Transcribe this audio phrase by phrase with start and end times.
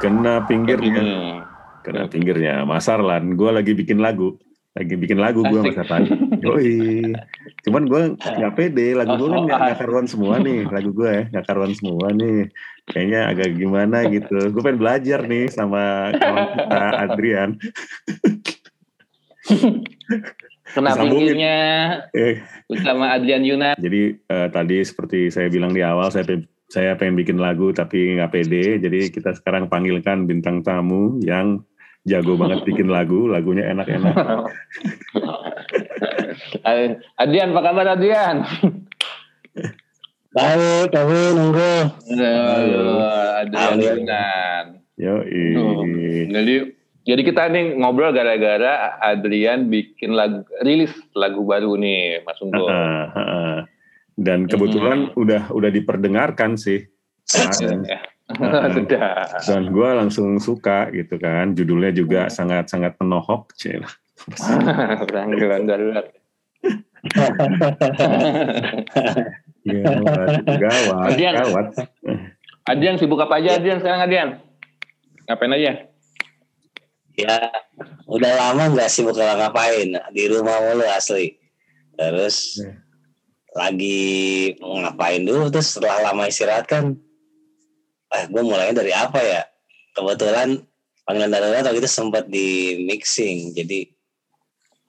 [0.00, 1.02] Kena pinggirnya.
[1.84, 2.64] Kena pinggirnya.
[2.64, 4.40] Mas Arlan, gue lagi bikin lagu.
[4.72, 5.60] Lagi bikin lagu gue.
[5.60, 6.08] Mas Arlan.
[6.40, 7.12] Yoi.
[7.68, 8.96] Cuman gue nggak pede.
[8.96, 10.64] Lagu gue kan Oh, nggak karuan semua nih.
[10.68, 12.48] Lagu gue ya nggak karuan semua nih.
[12.88, 14.38] Kayaknya agak gimana gitu.
[14.50, 17.50] Gue pengen belajar nih sama kawan kita Adrian.
[20.70, 21.56] Kena pinggirnya
[22.14, 22.40] Eh,
[22.80, 23.76] sama Adrian Yunat.
[23.76, 26.24] Jadi eh, tadi seperti saya bilang di awal, saya
[26.70, 28.78] saya pengen bikin lagu tapi nggak pede.
[28.78, 31.66] Jadi kita sekarang panggilkan bintang tamu yang
[32.06, 34.14] jago banget bikin lagu, lagunya enak-enak.
[37.20, 38.46] Adrian, apa kabar Adrian?
[40.30, 41.74] Baik, kami nunggu.
[42.14, 43.02] Halo,
[43.42, 43.82] Adrian Halo.
[43.82, 44.66] Yunat.
[44.94, 45.14] Yo.
[46.30, 46.54] Jadi
[47.02, 52.70] jadi kita nih ngobrol gara-gara Adrian bikin lagu rilis lagu baru nih Mas Unggul.
[54.20, 56.84] Dan kebetulan udah udah diperdengarkan sih.
[57.24, 57.88] kemarin.
[57.88, 58.00] Ya.
[58.76, 59.26] Sudah.
[59.42, 61.50] Dan gue langsung suka gitu kan.
[61.56, 63.56] Judulnya juga sangat-sangat penohok.
[63.58, 63.82] Cil.
[65.10, 66.06] Panggilan darurat.
[69.60, 71.34] Gawat, gawat, Adrian.
[71.36, 71.66] gawat.
[72.68, 74.30] Adrian sibuk apa aja Adrian sekarang Adrian?
[75.24, 75.72] Ngapain aja?
[77.16, 77.36] Ya,
[78.04, 81.40] udah lama nggak sibuk ngapain di rumah mulu asli.
[81.96, 82.89] Terus Ya.
[83.50, 86.94] Lagi ngapain dulu terus setelah lama istirahat kan,
[88.14, 89.42] eh gue mulainya dari apa ya?
[89.94, 90.62] Kebetulan
[91.02, 93.90] panggilan darurat waktu itu sempat di mixing, jadi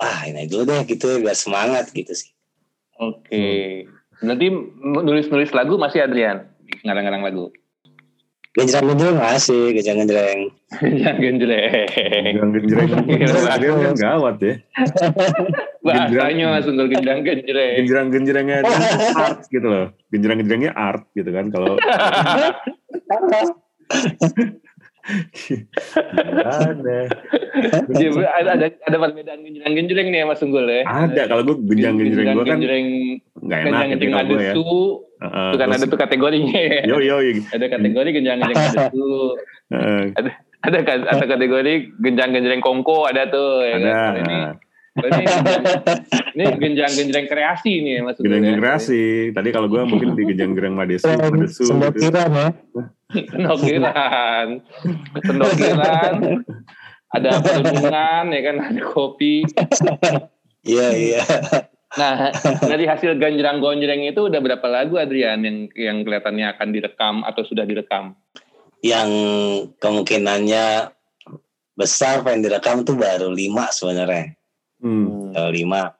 [0.01, 2.29] ah ini dulu deh gitu biar semangat gitu sih.
[3.01, 3.85] Oke.
[4.21, 4.47] Berarti
[4.81, 6.45] nulis-nulis lagu masih Adrian?
[6.85, 7.49] Ngarang-ngarang lagu?
[8.51, 10.39] Genjreng-genjreng masih, genjreng-genjreng.
[11.01, 11.87] Jangan genjreng.
[12.29, 12.89] Yang genjreng.
[13.49, 14.53] Adrian kan gawat ya.
[15.81, 17.73] Bahasanya langsung genjreng genjreng.
[17.81, 18.73] genjerang-genjerangnya itu
[19.15, 19.85] art gitu loh.
[20.09, 21.49] Genjerang-genjerangnya art gitu kan.
[21.49, 21.73] Kalau
[26.21, 26.97] gimana?
[27.89, 30.81] Jadi ada, ada, ada perbedaan genjreng genjreng nih ya Mas Unggul ya?
[30.85, 32.85] Ada kalau gue genjang-genjerang gue kan genjreng
[33.35, 34.53] nggak enak genjreng gitu genjreng gue ya.
[35.21, 36.81] Heeh, Itu kan ada tuh kategorinya ya.
[36.85, 37.17] Yo yo.
[37.19, 37.41] yo.
[37.49, 39.09] Ada kategori genjang genjreng adesu.
[39.69, 40.03] Heeh,
[40.61, 43.65] Ada ka- ada kategori genjang genjreng kongko ada tuh.
[43.65, 43.89] Ya, ada.
[43.89, 44.13] kan?
[44.21, 44.37] Ini
[45.01, 45.43] ini genjang,
[46.35, 48.31] ini genjang genjreng kreasi nih ya Mas Unggul.
[48.37, 49.03] Genjang kreasi.
[49.33, 51.73] Tadi kalau gue mungkin di genjang-genjang madesu, madesu gitu.
[51.73, 52.49] Sendokiran ya.
[53.11, 54.47] Sendokiran.
[55.25, 56.13] Sendokiran.
[57.11, 59.43] Ada perlindungan ya kan ada kopi.
[60.63, 61.23] Iya iya.
[61.91, 62.31] Nah,
[62.63, 67.43] dari hasil ganjrang gonjreng itu udah berapa lagu Adrian yang yang kelihatannya akan direkam atau
[67.43, 68.15] sudah direkam?
[68.79, 69.09] Yang
[69.83, 70.95] kemungkinannya
[71.75, 74.39] besar pengen direkam tuh baru lima sebenarnya.
[74.81, 75.31] Hmm.
[75.31, 75.93] Baru lima.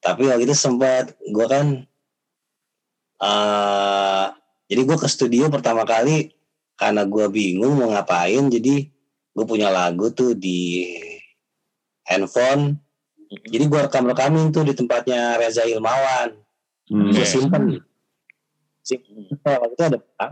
[0.00, 1.66] Tapi waktu itu sempat gue kan
[3.24, 4.26] eh
[4.68, 6.34] jadi gue ke studio pertama kali
[6.74, 8.90] karena gue bingung mau ngapain jadi
[9.34, 10.90] gue punya lagu tuh di
[12.04, 12.76] handphone
[13.48, 16.44] jadi gue rekam rekamin tuh di tempatnya Reza Ilmawan
[16.84, 17.16] Hmm.
[17.16, 17.80] gue simpen
[18.84, 20.26] simpen waktu itu ada berapa?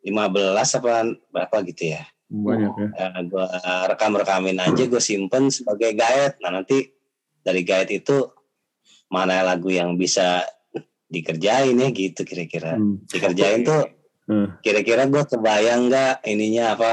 [0.00, 0.88] 15 apa
[1.28, 2.88] berapa gitu ya Banyak ya.
[3.22, 3.44] gue
[3.86, 6.90] rekam rekamin aja gue simpen sebagai guide nah nanti
[7.38, 8.26] dari guide itu
[9.06, 10.42] mana lagu yang bisa
[11.06, 12.98] dikerjain ya gitu kira-kira Hmm.
[13.04, 13.82] dikerjain tuh
[14.26, 14.58] Hmm.
[14.58, 16.92] kira-kira gue kebayang nggak ininya apa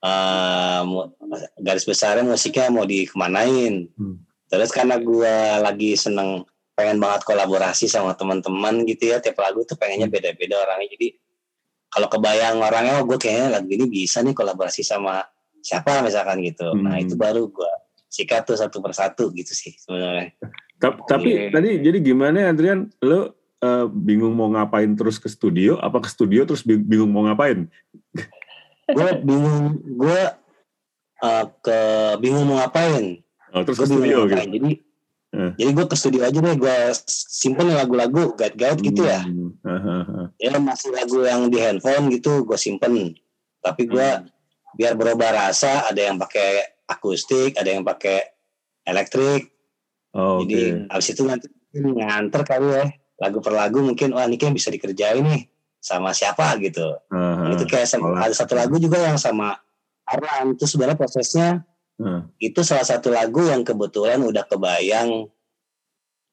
[0.00, 1.10] eh, mu-
[1.56, 4.18] garis besarnya musiknya mau dikemanain Hmm.
[4.46, 6.42] terus karena gue lagi seneng
[6.72, 11.08] pengen banget kolaborasi sama teman-teman gitu ya tiap lagu tuh pengennya beda-beda orangnya jadi
[11.88, 15.24] kalau kebayang orangnya oh gue kayaknya lagu ini bisa nih kolaborasi sama
[15.58, 17.02] siapa misalkan gitu nah Hmm.
[17.02, 17.72] itu baru gue
[18.06, 20.32] sikat tuh satu persatu gitu sih sebenarnya
[20.78, 21.50] Ta- Tapi Oke.
[21.50, 22.86] tadi jadi gimana Adrian?
[23.00, 25.74] Lo eh, bingung mau ngapain terus ke studio?
[25.76, 27.66] Apa ke studio terus bing- bingung mau ngapain?
[28.88, 30.20] gue bingung gue
[31.18, 31.78] eh, ke
[32.16, 34.38] bingung mau ngapain Oh, terus ke studio gitu.
[34.38, 34.70] jadi
[35.28, 35.52] Eh.
[35.54, 39.52] jadi gue ke studio aja deh gue simpen lagu-lagu guide-guide gitu ya Hmm.
[39.60, 40.32] Hahaha.
[40.34, 43.12] ya masih lagu yang di handphone gitu gue simpen
[43.58, 44.24] tapi gue Hmm.
[44.72, 48.24] biar berubah rasa ada yang pakai akustik ada yang pakai
[48.82, 49.52] elektrik
[50.08, 52.84] Oh, jadi abis itu nanti nganter kali ya
[53.20, 55.44] lagu per lagu mungkin wah ini kan bisa dikerjain nih
[55.78, 57.52] sama siapa gitu Haha.
[57.52, 59.60] itu kayak sama- ada satu lagu juga yang sama
[60.02, 61.48] Arlan itu sebenarnya prosesnya
[61.98, 62.30] Hmm.
[62.38, 65.26] itu salah satu lagu yang kebetulan udah kebayang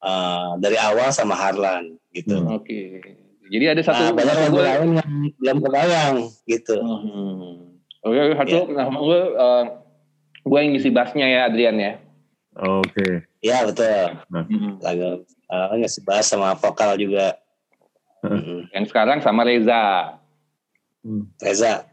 [0.05, 2.37] eh, dari awal sama Harlan gitu.
[2.37, 2.61] Hmm.
[2.61, 3.01] Oke.
[3.45, 6.15] Jadi ada satu Nah, banyak lagu lain yang belum kebayang
[6.49, 6.77] gitu.
[6.81, 7.77] Hmm.
[8.05, 9.63] Oke, satu nama gue uh,
[10.45, 11.93] gue yang ngisi bassnya ya Adrian ya.
[12.57, 13.25] Oke.
[13.41, 14.21] Iya betul.
[14.29, 14.77] Hmm.
[14.81, 17.37] Lagu uh, ngasih bahas sama vokal juga.
[18.21, 18.37] Hmm.
[18.37, 18.59] Mm-mm.
[18.73, 20.17] Yang sekarang sama Reza.
[21.05, 21.29] Hmm.
[21.37, 21.85] Reza.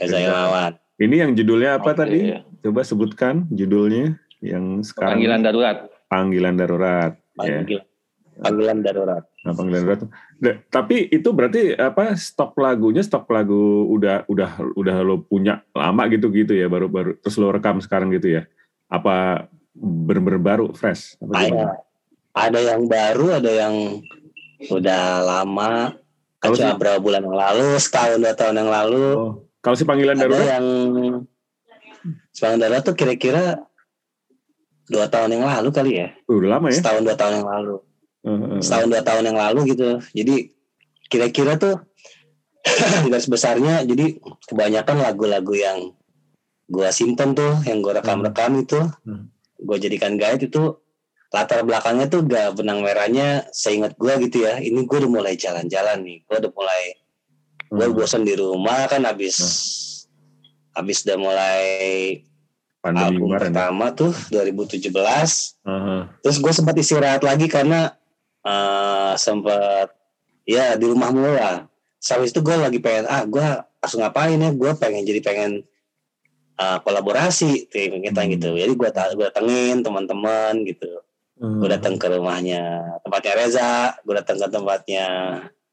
[0.00, 0.72] Reza Ilawan.
[0.96, 2.00] Ini yang judulnya apa Oke.
[2.00, 2.20] tadi?
[2.64, 5.20] Coba sebutkan judulnya yang sekarang.
[5.20, 5.76] Panggilan darurat.
[6.08, 7.12] Panggilan darurat.
[7.44, 7.60] Ya.
[7.60, 7.84] Panggilan,
[8.40, 9.22] panggilan darurat.
[9.44, 10.00] Nah, panggilan darurat.
[10.40, 14.50] Da- tapi itu berarti apa stok lagunya stok lagu udah udah
[14.80, 18.42] udah lo punya lama gitu gitu ya baru baru terus lo rekam sekarang gitu ya
[18.88, 19.44] apa
[19.76, 21.74] bener-bener baru fresh apa Ada, gimana?
[22.34, 23.74] ada yang baru, ada yang
[24.72, 25.70] udah lama.
[26.40, 29.04] Kalau berapa bulan yang lalu, setahun dua tahun yang lalu.
[29.12, 29.32] oh
[29.64, 30.66] kalau si panggilan ada darurat yang
[32.34, 33.44] panggilan darurat tuh kira-kira
[34.84, 36.08] dua tahun yang lalu kali ya.
[36.28, 37.76] udah lama ya Setahun dua tahun yang lalu.
[38.20, 40.34] Eh, eh, setahun dua tahun yang lalu gitu jadi
[41.06, 41.76] kira-kira tuh
[43.12, 45.78] garis besarnya jadi kebanyakan lagu-lagu yang
[46.64, 49.28] gua simpen tuh yang gua rekam-rekam itu Hmm.
[49.60, 50.80] gua jadikan guide itu
[51.28, 56.00] latar belakangnya tuh gak benang merahnya seingat gua gitu ya ini gua udah mulai jalan-jalan
[56.00, 56.82] nih gua udah mulai
[57.68, 57.94] gua Hmm.
[57.94, 59.36] bosan di rumah kan habis
[60.74, 61.62] habis udah mulai
[62.78, 63.44] pandemi album kemarin ya.
[63.48, 66.02] pertama tuh 2017 Eh, eh.
[66.20, 67.94] terus gue sempat istirahat lagi karena
[68.40, 69.88] eh sempat
[70.44, 71.64] ya di rumah mulu lah
[72.04, 75.50] Habis itu gue lagi pengen ah gue harus ngapain ya gue pengen jadi pengen
[76.54, 78.30] eh, kolaborasi tim kita Hmm.
[78.30, 81.00] gitu jadi gue gue datengin teman-teman gitu
[81.34, 81.58] Hmm.
[81.58, 82.62] gue datang ke rumahnya
[83.00, 85.06] tempatnya Reza gue datang ke tempatnya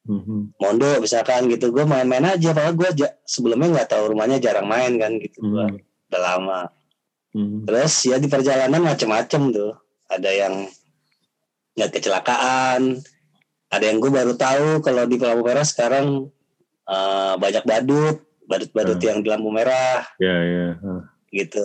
[0.02, 0.58] Mhm.
[0.58, 2.90] Mondo misalkan gitu gue main-main aja padahal gue
[3.22, 5.78] sebelumnya nggak tahu rumahnya jarang main kan gitu Gua Mhm.
[6.10, 6.62] udah lama
[7.32, 7.64] Mhm.
[7.64, 9.72] Terus ya di perjalanan macem-macem tuh.
[10.12, 10.68] Ada yang
[11.80, 13.00] nggak kecelakaan.
[13.72, 16.28] Ada yang gue baru tahu kalau di lampu merah sekarang
[16.84, 19.08] eh, banyak badut, badut-badut Hmm.
[19.08, 21.02] yang di lampu merah ya ya Eh.
[21.32, 21.64] gitu.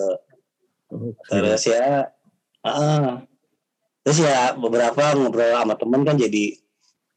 [0.86, 1.34] Oke.
[1.34, 2.14] Terus ya,
[2.62, 3.26] ah.
[4.06, 6.54] terus ya beberapa ngobrol sama temen kan jadi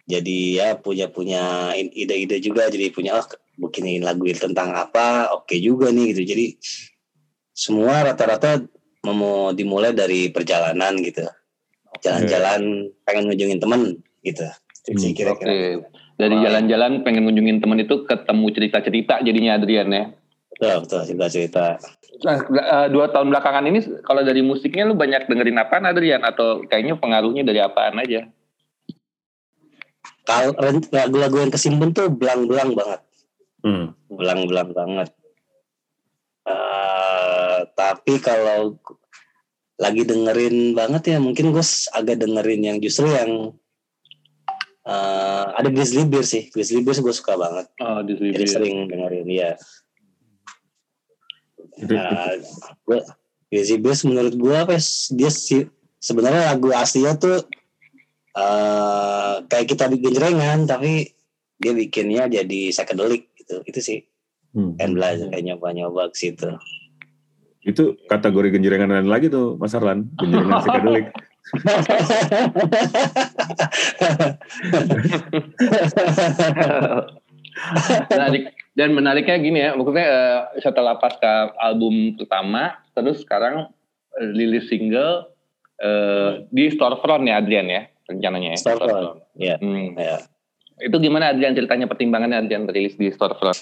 [0.10, 2.66] jadi ya punya punya ide-ide juga.
[2.66, 3.30] Jadi punya oh
[3.62, 6.34] bikinin lagu tentang apa oke juga nih gitu.
[6.34, 6.46] Jadi
[7.54, 8.66] semua rata-rata
[9.06, 11.30] mau dimulai dari perjalanan gitu.
[12.02, 14.50] Jalan-jalan pengen ngunjungin temen gitu.
[14.50, 14.98] Hmm.
[14.98, 15.22] sih Oke.
[15.22, 15.86] kira-kira
[16.20, 20.04] Dari jalan-jalan pengen ngunjungin temen itu ketemu cerita-cerita jadinya Adrian ya.
[20.58, 21.02] betul betul.
[21.06, 21.66] Cerita-cerita.
[22.20, 26.26] Nah, eh, dua tahun belakangan ini kalau dari musiknya lu banyak dengerin apaan Adrian?
[26.26, 28.28] Atau kayaknya pengaruhnya dari apaan aja?
[30.30, 30.54] Kalau
[30.94, 33.02] lagu-lagu yang kesimpan tuh belang-belang banget
[33.60, 33.92] Hmm.
[34.08, 35.10] belang-belang banget.
[36.48, 38.80] Eh, tapi kalau
[39.80, 41.64] lagi dengerin banget ya mungkin gue
[41.96, 43.52] agak dengerin yang justru yang
[44.88, 46.48] eh, ada Grizzly Bear sih.
[46.50, 47.68] Grizzly Bear gue suka banget.
[47.84, 49.52] Oh, di Jadi sering dengerin ya.
[51.84, 52.32] Nah,
[52.88, 53.00] gue
[53.52, 54.82] Grizzly Bear menurut gue apa ya,
[55.20, 55.68] dia sih
[56.00, 57.44] sebenarnya lagu aslinya tuh
[58.38, 61.14] eh kayak kita bikin jerengan tapi
[61.60, 63.62] dia bikinnya jadi psychedelic gitu.
[63.66, 64.00] Itu sih
[64.50, 64.74] Hmm.
[64.82, 66.50] kan belajar kayak nyoba-nyoba ke situ.
[67.62, 71.06] Itu kategori genjrengan lain lagi tuh Mas Arlan, genjrengan psikodelik.
[78.10, 78.44] menarik
[78.78, 83.74] dan menariknya gini ya maksudnya eh, setelah pasca album pertama terus sekarang
[84.22, 85.34] eh, rilis single
[85.82, 89.56] eh, di storefront ya Adrian ya rencananya ya Storefront, ya.
[89.62, 89.94] Hmm.
[89.94, 90.18] ya.
[90.82, 93.58] itu gimana Adrian ceritanya pertimbangannya Adrian rilis di storefront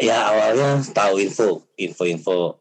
[0.00, 2.56] Ya awalnya tahu info, info-info.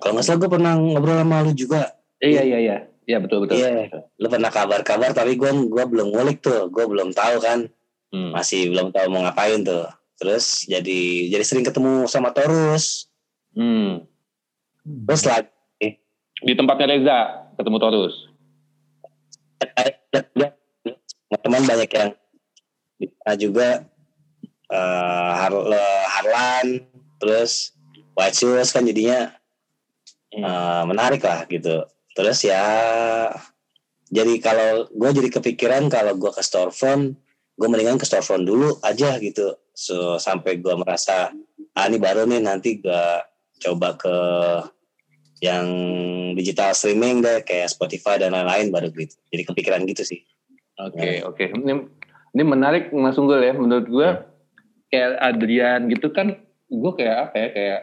[0.00, 1.92] Kalau nggak salah gue pernah ngobrol sama lu juga.
[2.24, 4.08] iya iya iya iya betul betul Iya.
[4.16, 6.72] Lu pernah kabar-kabar tapi gue gua belum ngulik tuh.
[6.72, 7.68] Gue belum tahu kan.
[8.16, 8.32] Hmm.
[8.32, 9.92] Masih belum tahu mau ngapain tuh.
[10.16, 13.12] Terus jadi jadi sering ketemu sama Torus.
[13.52, 14.08] Hmm.
[15.04, 16.00] Terus lagi
[16.40, 17.18] di tempatnya Reza
[17.60, 18.16] ketemu Torus
[21.38, 22.10] teman banyak yang
[22.98, 23.68] sana juga
[24.70, 26.66] Har- eh, Harlan
[27.18, 27.74] terus
[28.14, 29.34] White Shoes kan jadinya
[30.30, 30.46] Hmm.
[30.46, 31.82] eh, menarik lah gitu.
[32.14, 32.62] Terus ya
[34.10, 37.18] jadi kalau gue jadi kepikiran kalau gue ke storefront
[37.58, 39.58] gue mendingan ke storefront dulu aja gitu.
[39.74, 41.34] So sampai gue merasa
[41.74, 43.04] ah ini baru nih nanti gue
[43.58, 44.16] coba ke
[45.42, 45.66] yang
[46.38, 49.18] digital streaming deh kayak Spotify dan lain-lain baru gitu.
[49.34, 50.22] Jadi kepikiran gitu sih
[50.88, 51.44] Oke oke.
[51.52, 51.72] Ini
[52.36, 53.52] ini menarik Mas Unggul ya.
[53.52, 54.08] Menurut gue
[54.88, 56.38] kayak Adrian gitu kan
[56.70, 57.80] gue kayak apa ya kayak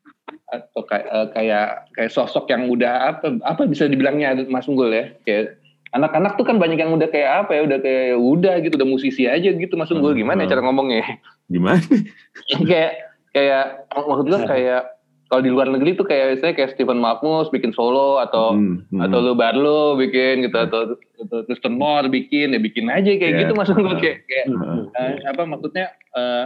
[0.54, 5.04] atau kayak eh, kayak kayak sosok yang udah apa apa bisa dibilangnya Mas Unggul ya.
[5.26, 8.88] Kayak anak-anak tuh kan banyak yang udah kayak apa ya udah kayak udah gitu udah
[8.88, 10.14] musisi aja gitu Mas Unggul.
[10.14, 11.18] Gimana ya cara ngomongnya?
[11.50, 11.82] Gimana?
[12.70, 14.99] kayak kayak maksud gue kayak
[15.30, 18.98] kalau di luar negeri tuh kayak misalnya kayak Stephen Malkmus bikin solo atau Hmm, hmm.
[18.98, 23.40] atau lu Barlo bikin gitu atau, atau Kristen Moore bikin ya bikin aja kayak Iya.
[23.46, 24.80] gitu maksud gue kayak, kayak Heeh.
[24.90, 26.44] eh, apa maksudnya eh,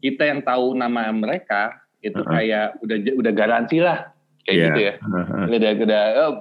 [0.00, 2.32] kita yang tahu nama mereka itu Uh-uh.
[2.32, 4.16] kayak udah udah garansi lah
[4.48, 4.64] kayak Iya.
[4.64, 4.94] gitu ya.
[4.96, 5.44] Heeh.
[5.52, 6.32] Udah udah oh,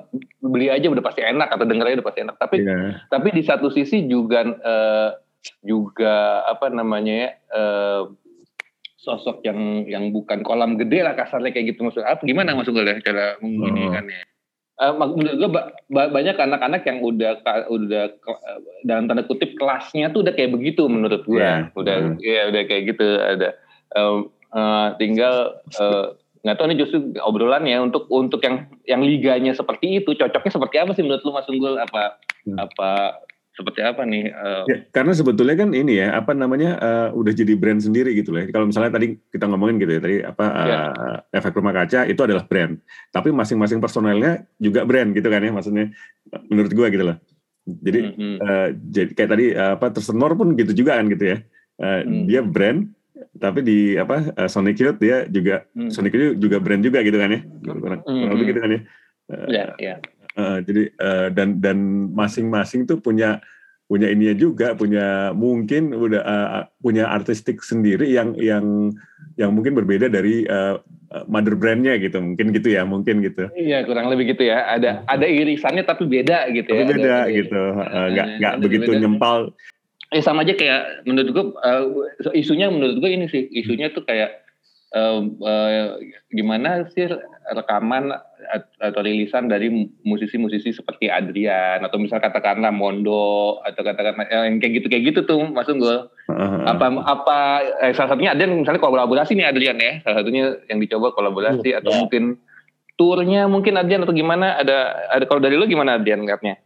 [0.48, 2.36] beli aja udah pasti enak atau denger aja udah pasti enak.
[2.40, 2.78] Tapi Iya.
[3.12, 5.10] tapi di satu sisi juga eh,
[5.60, 8.02] juga apa namanya ya eh,
[9.00, 12.84] sosok yang yang bukan kolam gede lah kasarnya kayak gitu maksud apa gimana maksud gue
[12.84, 13.92] ya cara ini Oh.
[13.92, 14.24] kan ya
[14.80, 18.42] Eh, mak- menurut gue ba- ba- banyak anak-anak yang udah ka- udah ke-
[18.82, 21.68] dalam tanda kutip kelasnya tuh udah kayak begitu menurut gue Iya.
[21.74, 22.16] udah Hmm.
[22.18, 24.16] ya udah kayak gitu ada Em,
[24.50, 25.36] eh, tinggal
[25.74, 26.06] eh,
[26.40, 30.92] nggak tahu nih justru obrolannya untuk untuk yang yang liganya seperti itu cocoknya seperti apa
[30.94, 32.56] sih menurut lu Mas Unggul apa Hmm.
[32.58, 33.20] apa
[33.60, 37.60] seperti apa nih eh, Ya, karena sebetulnya kan ini ya apa namanya eh, udah jadi
[37.60, 38.48] brand sendiri gitu loh.
[38.48, 42.48] Kalau misalnya tadi kita ngomongin gitu ya tadi apa eh, efek rumah kaca itu adalah
[42.48, 42.80] brand.
[43.12, 45.92] Tapi masing-masing personelnya juga brand gitu kan ya maksudnya
[46.48, 47.18] menurut gua gitu loh.
[47.68, 48.36] Jadi mhm.
[48.40, 51.38] eh, jadi kayak tadi eh, apa Tersenor pun gitu juga kan gitu ya.
[51.80, 52.24] Eh, Hmm.
[52.28, 52.88] Dia brand
[53.36, 55.92] tapi di apa eh, Sonic Youth dia juga Hmm.
[55.92, 57.42] Sonic Youth juga brand juga gitu kan ya.
[57.44, 58.52] Kurang, kurang lebih Hmm.
[58.56, 58.82] gitu kan ya.
[59.30, 59.96] Eh, ya ya
[60.40, 61.78] Eh, jadi eh, dan dan
[62.16, 63.44] masing-masing tuh punya
[63.90, 68.96] punya ininya juga punya mungkin udah eh, punya artistik sendiri yang yang
[69.36, 70.76] yang mungkin berbeda dari eh,
[71.12, 74.64] eh, mother brandnya gitu mungkin gitu ya mungkin gitu Iya kurang lebih gitu ya.
[74.70, 76.88] Ada ada irisannya tapi beda gitu tapi ya.
[76.88, 79.02] Beda ada- gitu nggak ada- nggak begitu beda.
[79.04, 79.40] nyempal
[80.10, 81.86] Eh sama aja kayak menurut gue eh,
[82.34, 84.42] isunya menurut gue ini sih isunya tuh kayak
[84.90, 85.86] eh, eh,
[86.30, 87.06] gimana sih
[87.50, 88.10] rekaman
[88.46, 89.70] at- atau rilisan dari
[90.02, 95.20] musisi-musisi seperti Adrian atau misal katakanlah Mondo atau katakanlah eh, yang kayak gitu kayak gitu
[95.24, 96.10] tuh Mas Unggul.
[96.30, 97.38] Eh, eh, Apa apa
[97.82, 100.02] eh, salah satunya Adrian misalnya kolaborasi nih Adrian ya.
[100.02, 101.98] Salah satunya yang dicoba kolaborasi atau Ya.
[102.02, 102.24] mungkin
[102.94, 106.58] turnya mungkin Adrian atau gimana ada ada kalau dari lu gimana Adrian lihatnya?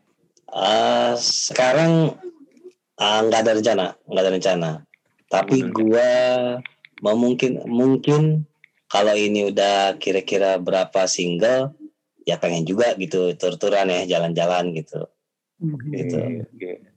[0.50, 2.13] Eh, sekarang
[2.96, 4.70] ah, nggak ada rencana, nggak ada rencana.
[5.27, 6.62] Tapi Hmm.
[7.12, 8.48] Mungkin mungkin
[8.88, 11.75] kalau ini udah kira-kira berapa single,
[12.24, 15.03] ya pengen juga gitu tur-turan ya, jalan-jalan gitu.
[15.91, 16.19] Gitu.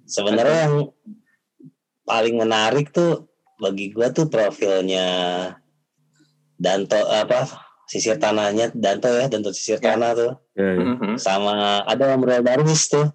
[0.07, 0.77] Sebenarnya yang
[2.07, 3.27] paling menarik tuh
[3.59, 5.07] bagi gua tuh profilnya
[6.57, 7.49] Danto apa
[7.89, 9.93] sisir tanahnya Danto ya, Danto sisir Ya.
[9.95, 10.85] tanah tuh ya, ya.
[10.97, 11.15] Mhm.
[11.19, 13.07] sama ada Amrul Darwis tuh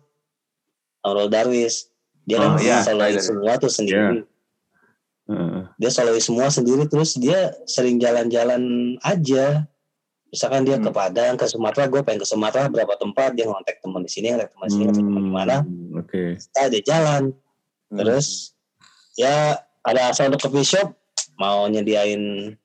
[1.06, 1.88] Amrul Darwis
[2.26, 3.22] dia Oh, kan solois iya.
[3.22, 4.31] semua tuh sendiri Eh, eh.
[5.82, 8.62] Dia solois semua sendiri terus dia sering jalan-jalan
[9.02, 9.66] aja.
[10.30, 10.86] Misalkan dia Hmm.
[10.86, 14.32] ke Padang ke Sumatera gue pengen ke Sumatera berapa tempat dia ngontek teman di sini
[14.32, 15.56] ngontek teman di sini ngontek teman di mana.
[15.66, 16.24] Hmm, oke.
[16.38, 17.24] Kita ada jalan.
[17.92, 17.98] Hmm.
[18.00, 18.56] terus
[19.20, 20.96] ya ada sound coffee shop
[21.36, 22.56] mau nyediain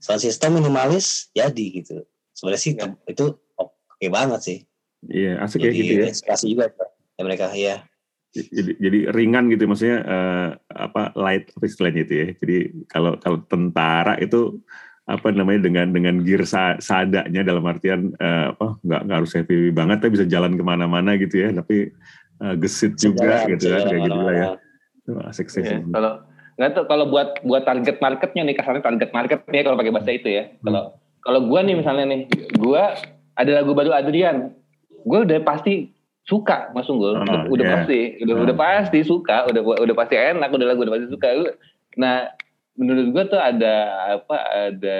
[0.00, 2.00] sound system minimalis jadi gitu.
[2.32, 2.88] Sebenarnya sih Ya.
[3.04, 4.58] itu oke banget sih.
[5.04, 6.06] Iya asik ya gitu ya.
[6.08, 6.70] inspirasi juga
[7.12, 7.84] ya mereka ya
[8.32, 12.26] jadi jadi ringan gitu maksudnya eh, apa light apa istilahnya itu ya.
[12.40, 12.56] Jadi
[12.88, 14.60] kalau kalau tentara itu
[15.04, 19.68] apa namanya dengan dengan gear sa- seadanya dalam artian eh, apa nggak nggak harus heavy
[19.68, 21.52] banget tapi bisa jalan ke mana-mana gitu ya.
[21.52, 21.92] Tapi
[22.40, 24.48] eh, gesit juga Sejalan, gitu kan kayak gitu lah ya
[25.28, 26.12] asik sih Iya, Kalau
[26.52, 30.28] nggak tahu kalau buat buat target marketnya nih kasarnya target marketnya kalau pakai bahasa itu
[30.28, 30.44] ya.
[30.60, 30.82] Kalau
[31.22, 32.20] kalau gua nih misalnya nih,
[32.58, 32.98] gua
[33.38, 34.52] ada lagu baru Adrian,
[35.06, 35.91] gua udah pasti
[36.22, 37.72] suka Mas Unggul, Ah, udah, udah iya.
[37.76, 38.42] pasti, udah Ah.
[38.46, 41.26] udah pasti suka, udah udah pasti enak, udah lagu udah pasti suka.
[41.34, 41.56] Lu-
[41.92, 42.24] Nah,
[42.72, 43.74] menurut gua tuh ada
[44.16, 44.36] apa
[44.70, 44.98] ada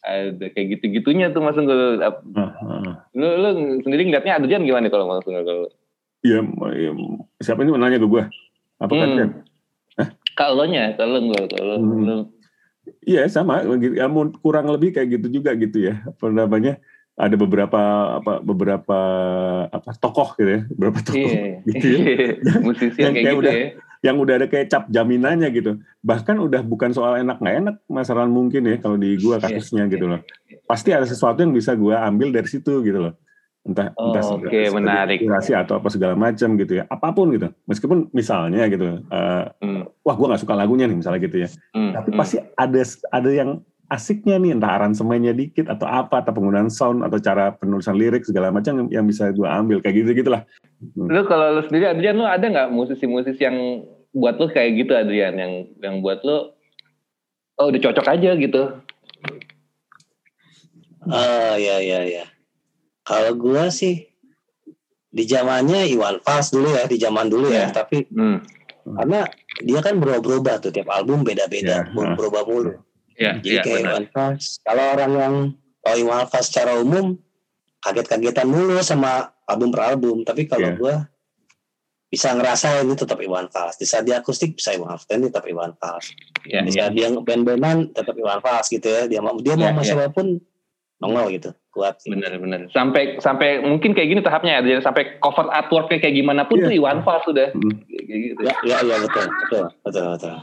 [0.00, 2.00] ada kayak gitu-gitunya tuh Mas Unggul.
[2.00, 2.12] Ah.
[3.12, 3.48] Lu, lu
[3.80, 5.44] sendiri ngeliatnya Adrian gimana kalau Mas Unggul?
[5.44, 5.64] Kalau
[6.20, 6.44] Iya,
[6.76, 6.90] iya,
[7.40, 8.22] siapa ini mau nanya ke gue?
[8.76, 9.00] Apa Hmm.
[9.00, 9.30] kalian?
[10.32, 12.04] kalau nya, kalau gua kalau Hmm.
[12.04, 12.28] lu-
[13.00, 14.08] Iya sama, ya,
[14.40, 16.02] kurang lebih kayak gitu juga gitu ya.
[16.02, 16.76] Apa namanya?
[17.20, 17.80] Ada beberapa
[18.16, 18.98] apa beberapa
[19.68, 22.00] apa tokoh gitu ya, beberapa tokoh Iya, gitu ya,
[22.64, 23.68] musisi Yang yang kayak kayak gitu udah- ya.
[24.00, 25.72] yang udah ada kayak cap jaminannya gitu.
[26.00, 30.08] Bahkan udah bukan soal enak nggak enak masalah mungkin ya kalau di gua kasusnya gitu
[30.08, 30.24] loh.
[30.64, 33.14] Pasti ada sesuatu yang bisa gua ambil dari situ gitu loh.
[33.60, 35.20] Entah Oh, entah oke, sebagai menarik.
[35.20, 36.88] inspirasi atau apa segala macam gitu ya.
[36.88, 37.52] Apa pun gitu.
[37.68, 41.48] Meskipun misalnya gitu, eh, Hmm, wah gua nggak suka lagunya nih misalnya gitu ya.
[41.76, 42.16] hmm, Tapi hmm.
[42.16, 42.80] pasti ada
[43.12, 43.60] ada yang
[43.90, 48.54] asiknya nih entah aransemennya dikit atau apa atau penggunaan sound atau cara penulisan lirik segala
[48.54, 50.46] macam yang, yang bisa gua ambil kayak gitu gitulah.
[50.94, 53.82] Lu kalau lu sendiri Adrian lu ada nggak musisi-musisi yang
[54.14, 56.54] buat lu kayak gitu Adrian yang yang buat lu
[57.58, 58.62] oh udah cocok aja gitu.
[61.10, 62.24] Oh ya ya ya.
[63.02, 64.06] Kalau gua sih
[65.10, 67.66] di zamannya Iwan Fals dulu ya, di zaman dulu ya.
[67.66, 67.74] Iya.
[67.74, 68.38] Tapi Hmm.
[68.86, 69.26] karena
[69.60, 72.78] dia kan berubah-ubah tuh tiap album beda-beda, Iya, ber- berubah mulu.
[73.20, 73.92] Ya, Jadi ya, kayak benar.
[73.92, 74.44] Iwan Fals.
[74.64, 75.34] Kalau orang yang
[75.78, 77.06] tahu Iwan Fals secara umum
[77.78, 79.12] kaget-kagetan mulu sama
[79.44, 80.24] album per album.
[80.24, 80.76] Tapi kalau Iya.
[80.76, 80.94] gua
[82.08, 83.76] bisa ngerasa ini tetap Iwan Fals.
[83.76, 86.16] Di saat dia akustik bisa Iwan Fals, ini tetap Iwan Fals.
[86.42, 86.88] Ya, Di ya.
[86.88, 89.04] saat dia band-bandan tetap Iwan Fals gitu ya.
[89.04, 89.86] Dia mau dia mau Ya, sama ya.
[89.86, 90.26] siapa pun
[90.96, 92.00] nongol gitu, kuat.
[92.00, 92.12] gitu.
[92.12, 92.60] Bener bener.
[92.72, 94.80] Sampai sampai mungkin kayak gini tahapnya ya.
[94.80, 96.66] Sampai cover artworknya kayak gimana pun Iya.
[96.66, 97.52] tuh Iwan Fals sudah.
[97.52, 97.84] Hmm.
[97.84, 98.40] Kayak gitu.
[98.42, 100.34] Ya, ya, ya betul, betul, betul, betul.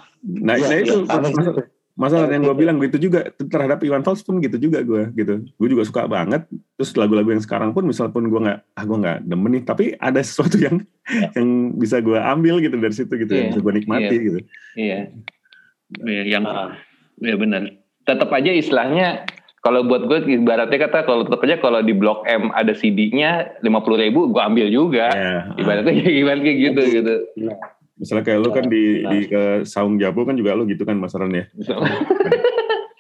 [0.42, 4.38] Nah, Iya, nah itu tapi- masalah, yang gue bilang gitu juga terhadap Iwan Fals pun
[4.38, 5.42] gitu juga gue gitu.
[5.58, 6.46] Gue juga suka banget.
[6.78, 9.86] Terus lagu-lagu yang sekarang pun misal pun gue nggak ah gue nggak demen nih, tapi
[9.98, 11.32] ada sesuatu yang Ya.
[11.40, 14.26] yang bisa gue ambil gitu dari situ gitu, yang Iya, bisa gue nikmati iya.
[14.28, 14.40] gitu.
[14.76, 15.00] Iya.
[16.04, 16.76] Iya, yang Ah.
[17.18, 17.64] ya benar.
[18.04, 19.24] Tetap aja istilahnya
[19.64, 23.80] kalau buat gue ibaratnya kata kalau tetap aja kalau di Blok M ada CD-nya lima
[23.80, 25.08] puluh ribu, gue ambil juga.
[25.12, 27.14] Ya, Ibaratnya kayak gimana kayak gitu gitu.
[27.48, 27.58] Nah,
[27.98, 29.10] misalnya kayak lu kan di Nah.
[29.12, 31.46] di ke Saung Jabu kan juga lu gitu kan Mas Ron ya.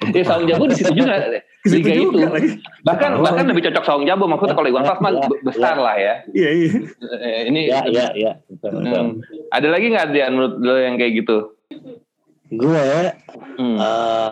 [0.07, 1.19] Ya saung jago di situ juga.
[1.67, 2.07] Liga itu.
[2.07, 2.55] juga lagi.
[2.79, 3.27] Bahkan Oh.
[3.27, 6.13] bahkan lebih cocok saung jago maksudnya kalau Iwan Fals mah Ya, be- besar lah ya.
[6.31, 6.69] Iya iya.
[7.19, 8.95] Eh, Ini ya, ya, ya, betul, betul.
[8.95, 9.11] Hmm.
[9.51, 11.37] Ada lagi nggak Dian menurut lo yang kayak gitu?
[12.47, 12.87] Gue,
[13.59, 13.75] Hmm.
[13.75, 14.27] eh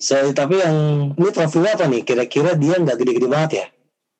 [0.00, 0.76] saya tapi yang
[1.12, 2.00] ini profilnya apa nih?
[2.00, 3.66] Kira-kira dia nggak gede-gede banget ya?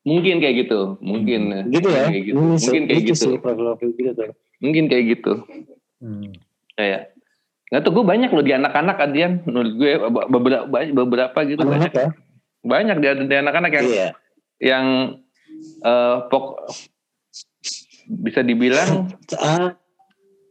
[0.02, 1.40] Mungkin kayak gitu, mungkin.
[1.70, 2.12] Gitu ya?
[2.12, 2.36] Kayak gitu.
[2.36, 3.24] Mungkin kayak gitu gitu.
[3.24, 4.30] sih profil-profil gitu tuh.
[4.60, 5.32] Mungkin kayak gitu.
[6.00, 6.32] Hmm.
[6.76, 7.12] Kayak
[7.70, 9.92] nggak tuh gue banyak loh di anak-anak Adian menurut gue
[10.26, 12.08] beberapa beberapa gitu banyak Anak ya?
[12.66, 14.08] banyak di, di anak-anak yang Iya.
[14.58, 14.86] yang
[15.80, 16.66] eh, pok
[18.10, 19.06] bisa dibilang
[19.38, 19.78] Ah,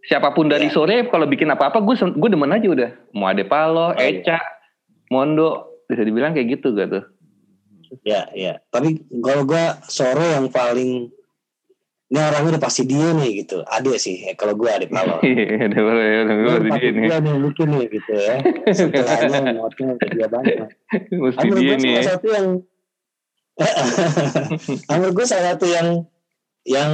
[0.01, 0.73] siapa pun dari Iya.
[0.73, 4.15] sore kalau bikin apa-apa gue gue demen aja udah mau Ade Palo, iya.
[4.15, 4.39] Eca,
[5.11, 7.03] Mondo bisa dibilang kayak gitu gak tuh?
[8.07, 8.63] ya, ya.
[8.71, 11.11] Tapi kalau gue sore yang paling
[12.09, 13.61] ini orangnya udah pasti dia nih gitu.
[13.61, 14.25] Ade sih.
[14.25, 15.21] Eh, kalau gue Ade Palo.
[15.21, 17.05] Ada boleh, ada Gue boleh pasti dia nih.
[17.05, 18.35] dia nih lucu nih gitu ya.
[18.77, 20.55] Setelahnya notnya ke dia banget.
[21.07, 21.93] Mesti Menurut dia gue nih.
[21.93, 22.47] salah satu yang
[24.89, 25.87] menurut gue salah satu yang
[26.63, 26.91] yang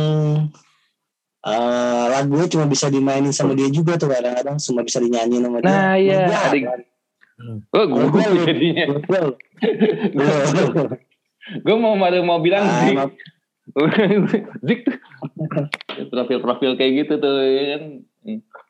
[1.41, 5.69] eh, lagunya cuma bisa dimainin sama dia juga tuh kadang-kadang cuma bisa dinyanyiin sama dia.
[5.69, 6.83] Nah, iya, ada-?
[7.69, 8.85] Oh, gue Kalau lu- jadinya.
[11.61, 13.07] Gue mau mau bilang Ah,
[14.63, 14.79] Zik.
[14.87, 14.97] tuh.
[16.07, 17.83] Profil-profil kayak gitu tuh ya kan.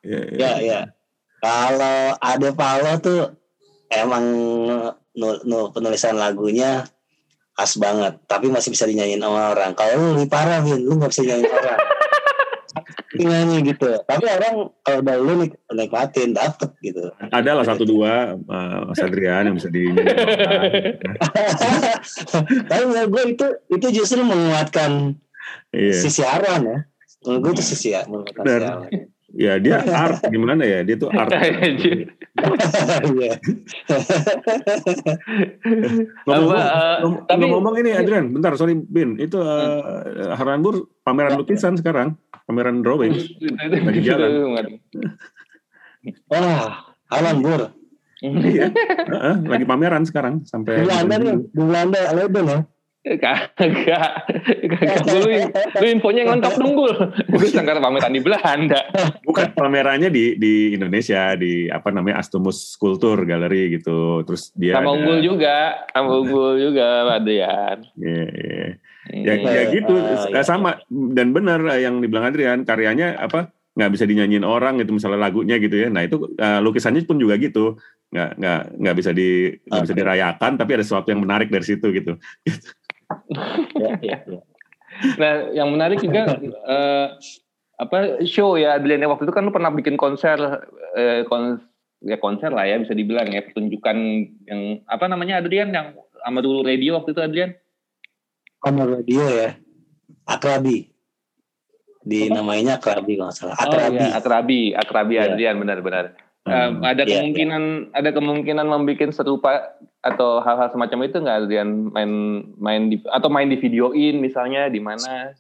[0.06, 0.38] Iya, iya.
[0.38, 0.80] ya ya
[1.46, 3.22] kalau ada Palo tuh
[3.94, 4.26] emang
[5.14, 6.86] nu- nu- penulisan lagunya
[7.56, 11.14] khas banget tapi masih bisa dinyanyiin sama orang kalau lu lebih parah Vin lu gak
[11.14, 11.80] bisa nyanyiin orang
[13.18, 13.88] nyanyi gitu.
[14.02, 17.14] Tapi orang kalau udah lu nik nikmatin dapet gitu.
[17.22, 19.86] Ada lah satu dua uh, Mas Adrian yang bisa di
[22.66, 25.16] tapi menurut gue itu itu justru menguatkan
[25.70, 25.94] Iya.
[25.94, 26.78] sisi Arwan ya.
[27.24, 28.90] Menurut gue itu sisi ya menguatkan Arwan
[29.36, 30.80] Ya dia art gimana ya?
[30.82, 31.28] Dia tuh art.
[31.30, 32.08] Anjir.
[33.16, 33.40] Iya.
[36.26, 39.82] Ngomong-ngomong, Apa, eh, ngom- tapi- ngomong-ngomong ini Adrian, bentar sorry Bin, itu uh,
[40.34, 43.14] Harlanbur pameran lukisan sekarang, pameran drawing.
[43.14, 44.30] Lagi jalan.
[46.30, 47.74] wah Alan Bur
[48.24, 48.72] Iya,
[49.46, 50.82] lagi pameran sekarang sampai.
[50.82, 52.14] di Belanda nih di Belanda ya
[53.06, 54.12] Kagak, kagak.
[55.06, 55.30] Lu,
[55.78, 56.90] lu infonya yang lengkap dong, Gul.
[57.38, 58.82] Gue sangka pameran di Belanda.
[59.22, 64.26] Bukan pamerannya di di Indonesia di apa namanya Astumus Kultur Galeri gitu.
[64.26, 67.78] Terus dia Sama ada- Unggul juga, sama Unggul juga, Adrian.
[67.94, 68.68] Iya, iya.
[69.14, 69.46] Ya, Hmm.
[69.46, 69.94] ya gitu
[70.34, 70.42] iya.
[70.42, 75.30] sama dan benar eh, yang dibilang Adrian karyanya apa nggak bisa dinyanyiin orang gitu misalnya
[75.30, 75.94] lagunya gitu ya.
[75.94, 77.78] Nah itu eh, lukisannya pun juga gitu
[78.10, 81.86] nggak nggak nggak bisa di nggak bisa dirayakan tapi ada sesuatu yang menarik dari situ
[81.94, 82.18] gitu.
[83.84, 84.42] ya, ya, ya.
[85.20, 87.08] Nah, yang menarik juga eh,
[87.76, 90.40] apa show ya Adrian waktu itu kan lu pernah bikin konser
[90.96, 91.62] eh, kon-
[92.02, 93.98] ya konser lah ya bisa dibilang ya pertunjukan
[94.48, 97.52] yang apa namanya Adrian yang sama dulu radio waktu itu Adrian
[98.66, 99.50] Honor Radio ya
[100.26, 100.90] Akrabi
[102.02, 102.38] di Apa?
[102.38, 105.24] namanya Akrabi kalau nggak salah Oh Akrabi iya, Akrabi, Akrabi Iya.
[105.30, 106.06] Adrian benar-benar.
[106.46, 106.54] Hmm.
[106.82, 112.12] Eh, ada Iya, kemungkinan ada kemungkinan membuat serupa atau hal-hal semacam itu nggak Adrian main
[112.58, 115.34] main di atau main di videoin misalnya di mana?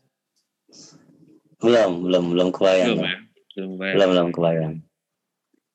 [1.62, 3.14] belum belum belum kebayang ya.
[3.56, 3.94] Belum ya.
[3.94, 4.74] belum belum kebayang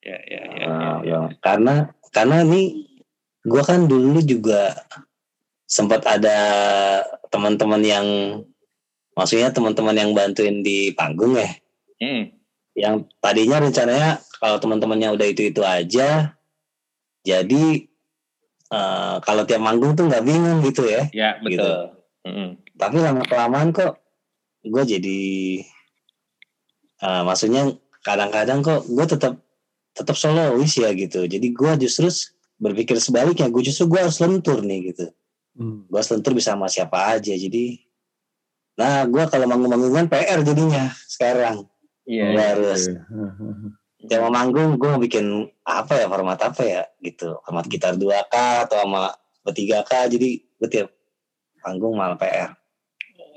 [0.01, 0.97] Ya, ya, ya, Ah, ya, ya.
[0.99, 1.25] belum.
[1.45, 1.73] karena
[2.09, 2.61] karena ini
[3.45, 4.73] gua kan dulu juga
[5.71, 6.35] sempat ada
[7.31, 8.07] teman-teman yang
[9.15, 11.47] maksudnya teman-teman yang bantuin di panggung ya
[12.01, 12.33] Hmm.
[12.73, 16.33] yang tadinya rencananya kalau teman-temannya udah itu itu aja
[17.21, 17.63] jadi
[18.67, 21.61] eh, kalau tiap manggung tuh nggak bingung gitu ya Ya, Gitu.
[21.61, 21.93] betul.
[22.21, 22.49] Mm-mm.
[22.75, 24.01] tapi lama kelamaan kok
[24.61, 25.19] gue jadi
[26.99, 27.69] eh, maksudnya
[28.01, 29.33] kadang-kadang kok gue tetap
[29.91, 32.09] tetap solois ya gitu jadi gue justru
[32.57, 35.13] berpikir sebaliknya gue justru gue harus lentur nih gitu
[35.61, 35.85] Hmm.
[35.85, 37.77] gue harus lentur bisa sama siapa aja jadi
[38.71, 41.67] Nah, gue kalau manggung-manggungan PR jadinya sekarang.
[42.07, 42.33] Iya.
[42.33, 44.09] Gue harus Oke.
[44.09, 48.33] ya mau manggung gue mau bikin apa ya format apa ya gitu format gitar 2K
[48.65, 49.13] atau sama
[49.45, 50.89] bertiga K jadi gue tiap
[51.61, 52.57] panggung malah PR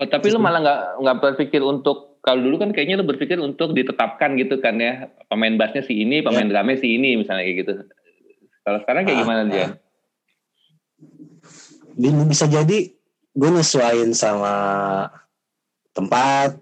[0.00, 3.76] Oh, tapi lu malah nggak nggak berpikir untuk kalau dulu kan kayaknya lu berpikir untuk
[3.76, 7.72] ditetapkan gitu kan ya pemain bassnya si ini, pemain drumnya si ini misalnya kayak gitu.
[8.66, 9.66] Kalau sekarang kayak Ah, gimana dia?
[11.94, 12.90] Bi- bisa jadi
[13.30, 14.54] gue nyesuaiin sama
[15.90, 16.58] tempat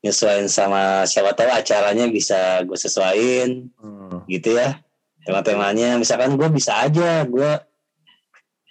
[0.00, 4.24] nyesuaiin sama siapa tahu acaranya bisa gue sesuaiin Hmm.
[4.24, 4.80] gitu ya
[5.22, 7.50] tema-temanya misalkan gue bisa aja gue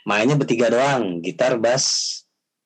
[0.04, 1.86] mainnya bertiga doang gitar bass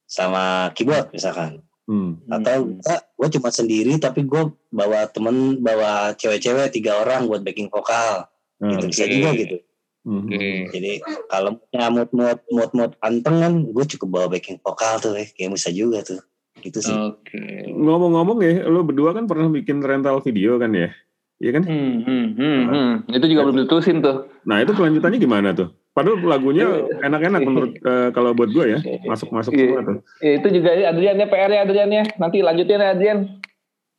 [0.05, 2.21] sama keyboard misalkan Hmm.
[2.29, 7.67] atau enggak gue cuma sendiri tapi gue bawa temen bawa cewek-cewek tiga orang buat backing
[7.67, 8.29] vokal
[8.61, 8.77] Hmm.
[8.77, 9.11] gitu bisa Oke.
[9.11, 9.57] juga gitu
[10.01, 10.25] Hmm.
[10.25, 10.65] Oke.
[10.73, 10.97] jadi
[11.29, 15.29] kalau punya mood mood mood mood anteng kan gue cukup bawa backing vokal tuh eh.
[15.37, 16.17] kayak bisa juga tuh
[16.57, 17.69] gitu sih Oke.
[17.69, 20.89] Ngomong-ngomong ya, lo berdua kan pernah bikin rental video kan ya?
[21.37, 21.63] Iya kan?
[21.65, 22.91] Hmm, hmm, hmm, hmm.
[23.17, 24.29] Itu juga belum ditulisin tuh.
[24.45, 25.73] Nah itu kelanjutannya gimana tuh?
[25.91, 26.69] Padahal lagunya
[27.01, 29.65] enak-enak menurut eh, kalau buat gue ya, masuk-masuk Iya.
[29.65, 29.97] semua tuh.
[30.21, 32.03] Ya, itu juga Adrian ya PR ya Adrian ya.
[32.21, 33.19] Nanti lanjutin ya Adrian.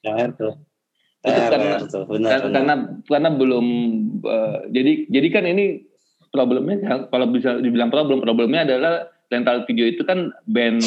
[0.02, 0.48] Tuh Itu
[1.22, 2.74] PR, karena- benar Karena benar karena,
[3.06, 3.66] karena belum
[4.22, 5.64] eh, jadi jadi kan ini
[6.32, 8.92] problemnya kalau bisa dibilang problem problemnya adalah
[9.28, 10.80] rental video itu kan band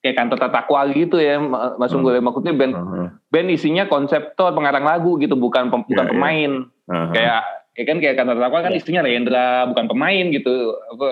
[0.00, 2.00] kayak kantor tatakwa gitu ya Ma- Mas Hmm.
[2.00, 2.20] Unggul ya.
[2.20, 6.12] maksudnya band Aha, band isinya konseptor pengarang lagu gitu bukan pem- bukan Iya, iya.
[6.12, 6.52] pemain
[6.86, 7.06] aha.
[7.10, 7.40] kayak
[7.72, 8.78] ya kan kayak kantor tatakwa kan Iya.
[8.78, 10.54] isinya Rendra bukan pemain gitu
[10.88, 11.08] apa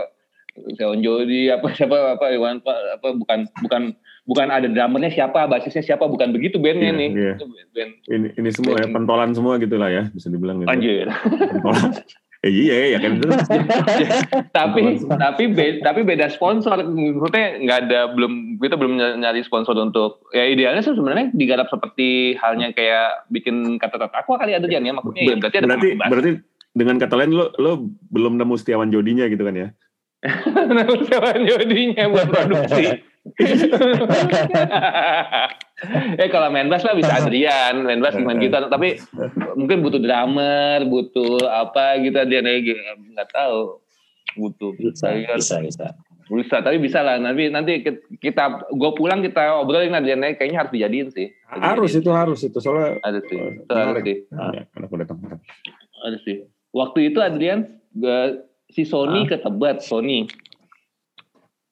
[0.74, 3.82] Seon Jody apa siapa apa Iwan apa, apa bukan bukan
[4.24, 7.10] bukan ada drummernya siapa basisnya siapa bukan begitu bandnya Iya, nih.
[7.32, 10.68] Itu band, Ini, ini semua ya, Band- pentolan semua gitu lah ya, bisa dibilang gitu.
[10.68, 11.92] anjir Pentolan.
[12.38, 13.18] Eh, iya, ya kan.
[14.54, 16.78] tapi tapi be- tapi beda sponsor.
[16.86, 21.66] Maksudnya nggak ada belum kita belum ny- nyari sponsor untuk ya idealnya sih sebenarnya digarap
[21.66, 25.66] seperti halnya kayak bikin kata kata aku kali ada Jan ya maksudnya ya berarti ada
[25.66, 26.30] berarti, berarti
[26.78, 29.68] dengan kata lain lo lo belum nemu Setiawan Jodinya gitu kan ya?
[31.06, 33.06] sewa jodinya buat produksi
[36.18, 38.66] eh kalau main bass lah bisa Adrian main bass main gitar.
[38.66, 38.98] Tapi
[39.54, 43.78] mungkin butuh drummer butuh apa gitu Adrian ya nggak tahu.
[44.34, 44.74] Butuh.
[44.74, 45.86] Bisa Saya- bisa bisa.
[46.28, 47.16] Bisa tapi bisa lah.
[47.16, 47.80] Nanti nanti
[48.20, 50.34] kita gue pulang kita obrolin Adrian ya.
[50.34, 51.26] Kayaknya harus dijadiin sih.
[51.48, 52.58] Harus itu harus itu.
[52.58, 53.38] Soalnya ada sih.
[53.38, 54.16] itu harus sih.
[54.28, 55.18] Ya, anak udah datang.
[55.98, 56.44] ada sih.
[56.68, 57.64] Waktu itu Adrian
[57.94, 60.28] gua- si Sony ketebak Sony.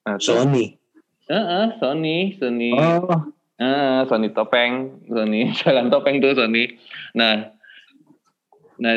[0.09, 0.17] Nah.
[0.17, 0.79] Sony?
[1.27, 3.19] Heeh, Sony, Sony, oh
[3.57, 6.77] Eh, Sony topeng, Sony jalan topeng tuh Sony.
[7.17, 7.57] Nah,
[8.77, 8.97] nah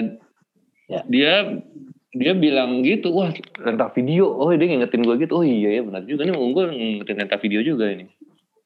[0.90, 1.06] Ya.
[1.06, 1.62] dia
[2.10, 3.30] dia bilang gitu, wah
[3.62, 7.22] rental video, oh dia ngingetin gue gitu, oh iya ya benar juga nih unggul ngingetin
[7.22, 8.10] rental video juga ini.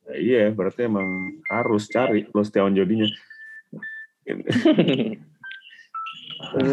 [0.07, 3.11] Ya, iya, berarti emang harus cari lo Setiawan Jodinya.
[4.23, 4.55] Terus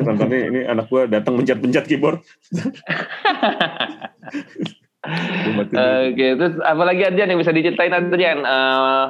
[0.07, 2.23] Rentannya ini anak gua datang mencet-mencet keyboard.
[5.01, 8.45] Oke, terus apalagi Adrian yang bisa diceritain Adrian?
[8.45, 9.07] Eh,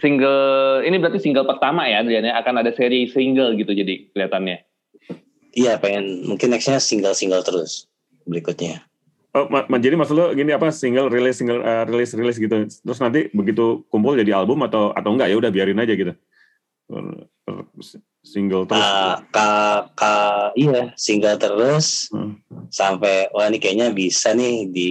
[0.00, 4.58] single ini berarti single pertama ya Adrian ya akan ada seri single gitu jadi kelihatannya.
[5.56, 7.88] iya pengen mungkin nextnya single single terus
[8.28, 8.84] berikutnya
[9.36, 12.56] Oh, ma- ma- jadi maksud lo gini apa single rilis single eh, rilis rilis gitu.
[12.64, 16.16] Terus nanti begitu kumpul jadi album atau atau enggak ya udah biarin aja gitu.
[16.86, 17.18] Eh,
[17.48, 17.62] eh,
[18.22, 18.82] Single terus.
[18.82, 19.48] ka, ka,
[19.94, 20.14] ka
[20.54, 22.42] iya single terus Hmm.
[22.68, 24.90] sampai wah ini kayaknya bisa nih di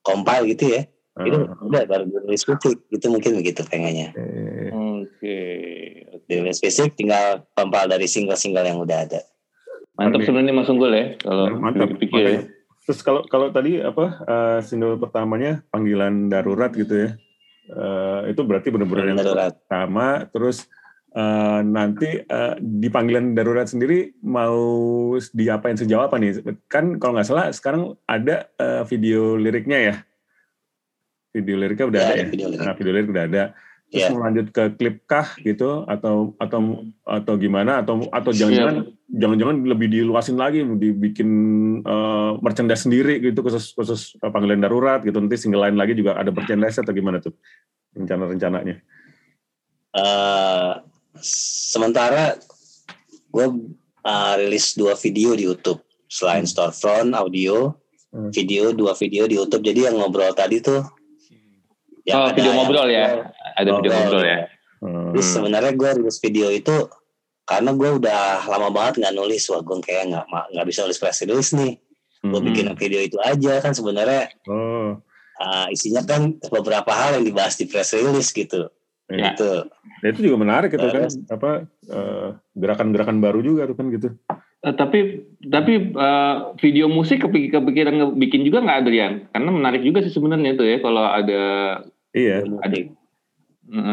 [0.00, 0.82] compile gitu ya
[1.20, 4.16] itu Eh, udah baru rilis fisik itu mungkin begitu pengennya
[4.72, 5.36] Oke,
[6.24, 9.20] rilis fisik tinggal compile dari single-single yang udah ada
[9.94, 11.92] mantap sebenarnya Mas Unggul ya kalau mantap.
[11.92, 12.40] dipikir ya.
[12.82, 17.10] Terus kalau kalau tadi apa eh, single pertamanya panggilan darurat gitu ya.
[17.68, 20.64] Eh, itu berarti benar-benar yang darurat pertama terus
[21.10, 24.56] eh, nanti eh, di panggilan darurat sendiri mau
[25.30, 26.38] diapain sejauh apa nih?
[26.66, 29.94] Kan kalau nggak salah sekarang ada eh, video liriknya ya?
[31.30, 32.26] Video liriknya udah Ya, ada ada ya?
[32.30, 32.60] video lirik.
[32.62, 33.44] nah video lirik udah ada.
[33.90, 35.82] Terus mau lanjut ke klip kah gitu?
[35.90, 37.82] Atau atau atau gimana?
[37.82, 41.30] Atau atau jangan-jangan jangan-jangan lebih diluasin lagi dibikin
[41.82, 45.18] eh, merchandise sendiri gitu khusus khusus panggilan darurat gitu.
[45.18, 47.34] Nanti single lain lagi juga ada merchandise atau gimana tuh
[47.98, 48.78] rencana-rencananya?
[49.90, 50.72] Eh,
[51.18, 52.38] sementara
[53.28, 53.46] gue
[54.00, 56.50] uh, rilis dua video di YouTube selain Hmm.
[56.50, 57.74] storefront audio
[58.10, 58.34] Hmm.
[58.34, 60.82] video dua video di YouTube jadi yang ngobrol tadi tuh
[62.02, 63.06] yang Oh, ada video ngobrol ya.
[63.54, 64.38] Ada video ngobrol ya.
[64.80, 65.14] Hmm.
[65.14, 66.74] Terus sebenarnya gue rilis video itu
[67.44, 71.22] karena gue udah lama banget nggak nulis wah gue kayak nggak nggak bisa nulis press
[71.22, 71.78] release nih
[72.20, 72.46] gue Hmm.
[72.46, 74.98] bikin video itu aja kan sebenarnya Oh,
[75.38, 78.66] uh, isinya kan beberapa hal yang dibahas di press release gitu.
[79.10, 79.34] Ya.
[79.34, 79.50] Gitu.
[80.00, 81.50] Ya, itu juga menarik itu kan apa
[81.84, 84.08] eh, gerakan-gerakan baru juga tuh kan gitu.
[84.60, 84.98] Eh, tapi
[85.42, 89.12] tapi eh, video musik kepik- kepikiran bikin juga nggak Adrian?
[89.28, 91.42] Karena menarik juga sih sebenarnya tuh ya kalau ada
[92.10, 92.46] Iya.
[92.58, 92.76] ada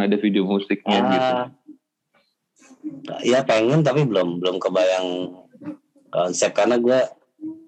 [0.05, 1.33] ada video musiknya gitu.
[3.09, 5.33] Ah, ya pengen tapi belum belum kebayang
[6.07, 6.97] konsep karena gue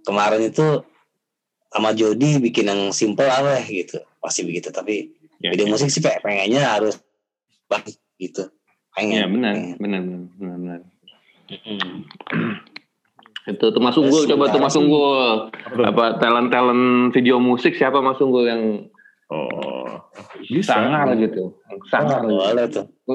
[0.04, 0.86] kemarin itu
[1.70, 5.72] sama Jody bikin yang simple aja gitu pasti begitu tapi Ya, video ya.
[5.72, 7.00] musik sih pe- pengennya harus
[7.70, 8.50] baik gitu
[8.92, 9.76] pengen Ya, benar, pengen.
[9.78, 10.80] benar, benar, benar, benar.
[11.48, 12.04] Mm-mm.
[13.48, 14.76] Itu tuh Mas Unggul, coba tuh Mas.
[14.76, 15.50] Unggul.
[15.50, 15.84] Apa tuh?
[15.84, 18.64] Apa talent-talent video musik siapa Mas Unggul yang
[19.30, 20.10] Oh,
[20.44, 20.74] bisa.
[20.74, 21.54] sangar gitu?
[21.88, 22.26] Sangar.
[22.26, 22.86] Oh, boleh tuh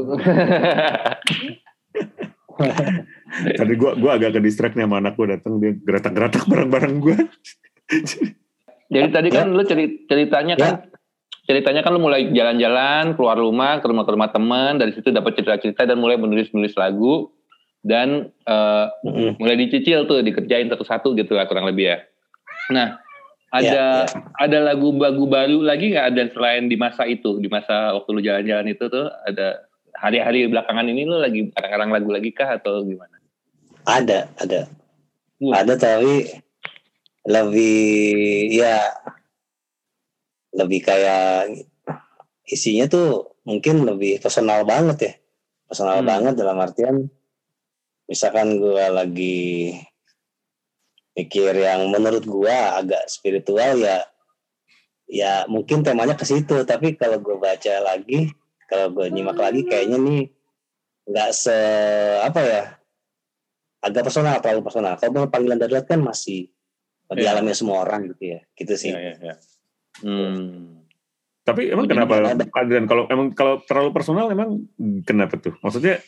[3.34, 7.18] Tadi gua gua agak ke distract nih sama anak gua datang dia geratak-geratak barang-barang gua.
[8.86, 10.74] Jadi tadi kan lu ceri- ceritanya kan
[11.44, 15.36] ceritanya kan lu mulai jalan-jalan keluar rumah ke rumah ke rumah teman dari situ dapat
[15.36, 17.28] cerita-cerita dan mulai menulis-nulis lagu
[17.84, 19.36] dan eh, Mm-mm.
[19.36, 21.98] mulai dicicil tuh dikerjain satu-satu gitu lah kurang lebih ya.
[22.72, 22.96] Nah
[23.54, 28.20] ada ada lagu-lagu baru lagi nggak ada selain di masa itu di masa waktu lu
[28.24, 29.62] jalan-jalan itu tuh ada
[29.94, 33.14] hari-hari belakangan ini lu lagi kadang-kadang lagu lagi kah atau gimana?
[33.86, 34.66] ada ada
[35.38, 35.62] Wah.
[35.62, 36.34] ada tapi
[37.28, 38.90] lebih ya
[40.54, 41.50] lebih kayak
[42.46, 45.12] isinya tuh mungkin lebih personal banget ya
[45.66, 46.08] personal Hmm.
[46.08, 46.96] banget dalam artian
[48.04, 49.74] misalkan gua lagi
[51.14, 54.02] mikir yang menurut gua agak spiritual ya
[55.04, 58.32] ya mungkin temanya ke situ tapi kalau gue baca lagi
[58.64, 60.22] kalau gue nyimak lagi kayaknya nih
[61.04, 61.52] nggak se
[62.24, 62.62] apa ya
[63.84, 66.48] agak personal terlalu personal kalau panggilan darurat kan masih
[67.12, 67.36] Iya.
[67.36, 69.36] dialami semua orang gitu ya gitu sih ya.
[70.04, 70.84] Hmm.
[71.40, 72.14] Tapi emang Jadi kenapa.
[72.56, 74.64] Adrian kalau emang kalau terlalu personal emang
[75.02, 75.56] kenapa tuh?
[75.60, 76.00] Maksudnya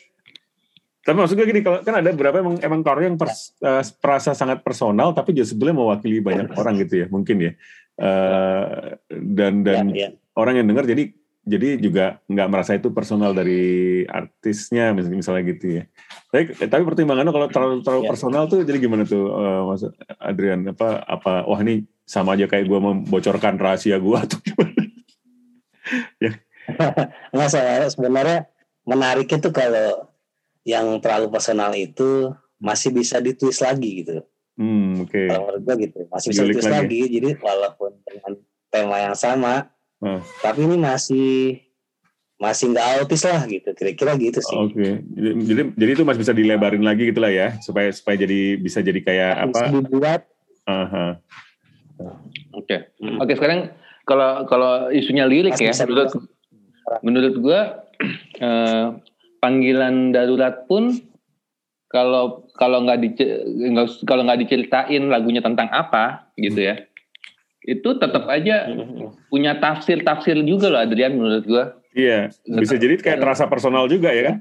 [1.01, 4.35] tapi maksud gue gini kalau kan ada beberapa emang emang karya yang pers- eh, perasa
[4.35, 7.51] sangat personal tapi juga sebenarnya mewakili banyak orang gitu ya mungkin ya
[7.97, 10.09] Eh, dan dan ya, ya.
[10.37, 11.09] orang yang dengar jadi
[11.41, 15.83] jadi juga nggak merasa itu personal dari artisnya mis- misalnya gitu ya.
[16.27, 18.09] Tapi, tapi pertimbangannya kalau terlalu terlalu Ya.
[18.11, 19.83] personal tuh jadi gimana tuh eh, Mas
[20.19, 24.75] Adrian apa apa wah ini sama aja kayak gue membocorkan rahasia gue atau gimana?
[27.31, 28.51] nggak saya sebenarnya
[28.83, 30.11] menarik itu kalau
[30.63, 34.19] yang terlalu personal itu masih bisa ditulis lagi gitu
[34.57, 35.21] Hmm oke.
[35.29, 36.75] kalau menurut gue gitu masih bisa ditulis lagi.
[36.75, 38.31] lagi jadi walaupun dengan
[38.67, 40.21] tema yang sama Hmm.
[40.45, 41.57] tapi ini masih
[42.37, 46.33] masih nggak autis lah gitu kira-kira gitu sih Oke, jadi, jadi jadi itu masih bisa
[46.37, 49.73] dilebarin lagi gitulah ya, supaya supaya jadi bisa jadi kayak bisa apa?
[49.73, 50.21] dibuat.
[52.53, 52.93] Oke.
[53.01, 53.17] Hmm.
[53.17, 53.73] Oke, sekarang
[54.05, 56.11] kalau kalau isunya lirik Mas ya, bisa menurut
[57.01, 57.59] menurut gua
[58.37, 58.85] eh,
[59.41, 60.93] panggilan darurat pun
[61.89, 63.17] kalau kalau nggak
[63.73, 66.85] nggak- kalau nggak diceritain lagunya tentang apa gitu ya,
[67.65, 68.69] itu tetap aja
[69.33, 71.65] punya tafsir-tafsir juga loh Adrian menurut gua.
[71.97, 74.35] Iya, bisa jadi kayak terasa personal juga ya kan?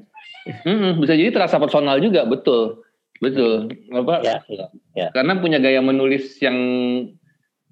[0.68, 2.84] Mm-mm, bisa jadi terasa personal juga, betul,
[3.18, 3.72] betul.
[3.96, 4.20] Apa?
[4.20, 4.38] ya,
[4.92, 5.08] ya.
[5.16, 6.54] Karena punya gaya menulis yang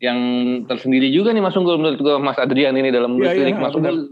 [0.01, 0.19] yang
[0.67, 3.77] tersendiri juga nih Mas Unggul menurut gua Mas Adrian ini dalam menulis iya, lirik Mas.
[3.77, 4.11] Unggul.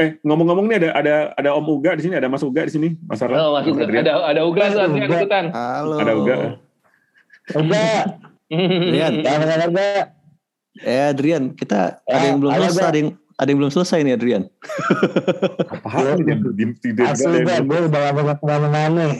[0.00, 2.88] Eh ngomong-ngomong nih ada ada ada Om Uga di sini, ada Mas Uga di sini,
[3.04, 3.38] Mas Arlan.
[3.42, 3.84] Oh, Mas Uga.
[3.84, 4.02] Adrian.
[4.06, 5.18] Ada ada Uga tuh Mas Adrian Uga.
[5.20, 5.44] ikutan.
[5.52, 5.96] Halo.
[5.98, 6.34] Ada Uga.
[7.58, 9.12] Adrian.
[9.20, 10.04] ya benar benar
[10.80, 12.72] Eh Adrian, kita ada yang belum Bang.
[12.72, 14.44] ada yang ada yang belum selesai nih Adrian.
[15.66, 16.20] Apaan
[16.76, 19.04] tidak asli Bang, gue udah lama ke mana-mana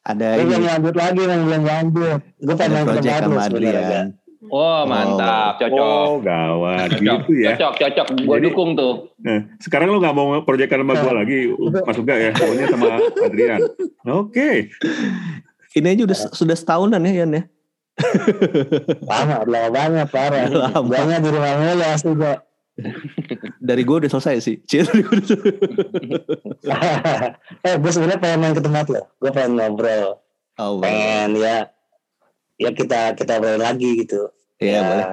[0.00, 3.84] Ada gue belum lanjut lagi bang belum lanjut gue pengen project sama Adrian.
[3.84, 4.08] Bang.
[4.50, 5.78] Oh, mantap, cocok.
[5.78, 7.54] Oh gawat Cocok, gitu ya.
[7.54, 8.06] cocok, cocok.
[8.24, 9.12] Gua Jadi- dukung tuh.
[9.20, 11.38] Nah, sekarang lu nggak mau proyekkan sama gue lagi,
[11.84, 12.88] Mas Uga ya, pokoknya sama
[13.20, 13.60] Adrian.
[14.08, 14.72] Oke,
[15.70, 17.42] Ini aja udah sudah setahunan ya Yan ya.
[19.04, 20.88] lama lama banget parah Lama.
[20.88, 22.34] Guanya di rumah mulu asli gue
[23.58, 24.56] Dari gue udah selesai sih.
[24.68, 25.54] Cil, dari gua udah selesai.
[27.66, 30.20] eh gue sebenarnya pengen main ke tempat lo gue pengen ngobrol
[30.56, 30.84] Oh, boleh.
[30.84, 31.56] pengen ya
[32.56, 35.06] ya kita kita obrolin lagi gitu Iya ya, boleh.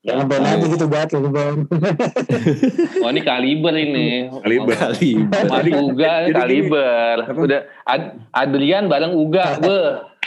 [0.00, 1.58] ya ngobrolin aja gitu buat lo Bang.
[3.00, 4.28] Oh, ini kaliber ini.
[4.28, 4.76] Kaliber.
[4.76, 5.10] Kali.
[5.24, 7.16] Mas Uga ini Jadi gini, kaliber.
[7.34, 9.78] Udah Ad- Adrian bareng Uga, be.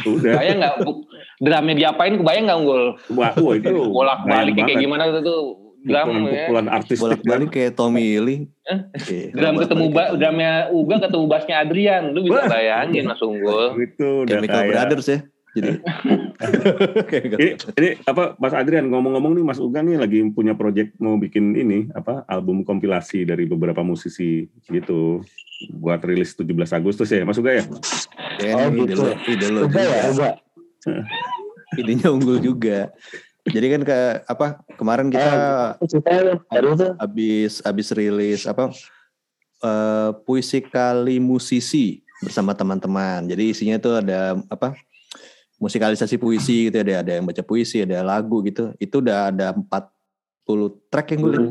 [0.03, 0.33] udah.
[0.33, 0.75] Bayang nggak
[1.39, 2.17] drumnya diapain?
[2.17, 2.83] Kebayang nggak unggul?
[3.13, 4.81] Wah, wah itu Bolak balik kayak banget.
[4.81, 5.39] gimana tuh tuh
[5.83, 6.47] drum ya.
[6.49, 8.39] Pukulan-pukulan artistik Bolak balik kayak Tommy Lee.
[8.63, 8.79] Eh?
[9.11, 12.03] Iya, Drum ketemu ba, drumnya Uga ketemu bassnya Adrian.
[12.15, 13.75] Lu bisa bayangin Mas Unggul.
[13.85, 15.19] itu udah Chemical kayak Brothers ya.
[15.53, 15.71] Jadi.
[17.13, 21.53] Ini, ini apa Mas Adrian ngomong-ngomong nih Mas Uga nih lagi punya project mau bikin
[21.53, 25.21] ini apa album kompilasi dari beberapa musisi gitu
[25.71, 27.63] buat rilis 17 Agustus ya Mas Uga ya.
[28.41, 29.03] Ya, Oh, ide gitu.
[29.05, 30.09] lo, ide lo Udah ya, juga.
[30.09, 30.33] udah.
[31.77, 32.91] Idenya unggul juga.
[33.43, 35.27] Jadi kan ke apa kemarin kita
[36.79, 36.93] tuh.
[36.95, 38.71] habis habis rilis apa
[39.59, 43.27] eh, puisi kali musisi bersama teman-teman.
[43.27, 44.79] Jadi isinya tuh ada apa
[45.59, 48.71] musikalisasi puisi gitu ada ada yang baca puisi, ada lagu gitu.
[48.79, 51.47] Itu udah ada 40 track yang gue lihat.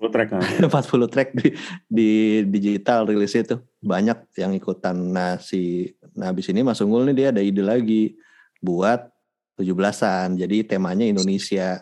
[0.00, 0.40] Lu track kan.
[0.40, 1.48] 40 track di,
[1.84, 2.10] di
[2.48, 4.96] digital rilisnya tuh banyak yang ikutan.
[4.96, 8.16] Nah si nah habis ini Mas Unggul nih dia ada ide lagi
[8.64, 9.12] buat
[9.56, 10.36] 17-an.
[10.36, 11.80] Jadi temanya Indonesia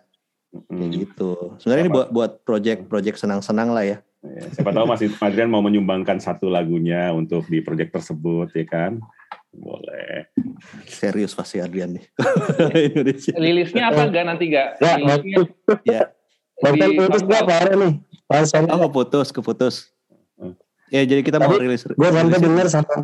[0.55, 0.95] kayak Hmm.
[0.95, 1.59] gitu.
[1.59, 3.99] Sebenarnya ini buat buat project-project senang-senang lah ya.
[4.23, 9.03] Ya, siapa tahu Mas Adrian mau menyumbangkan satu lagunya untuk di project tersebut ya kan.
[9.51, 10.31] Boleh.
[10.87, 12.07] Serius pasti Adrian nih.
[12.89, 13.35] Indonesia.
[13.35, 14.69] Rilisnya apa gak nanti gak?
[14.79, 15.37] Ya, Rilisnya
[15.83, 16.01] Ya.
[16.55, 17.93] Di- putus gue apa nih?
[18.25, 19.75] Pas Oh keputus, keputus.
[20.89, 21.83] Ya jadi kita mau Tapi rilis.
[21.83, 22.95] gue sampai denger sama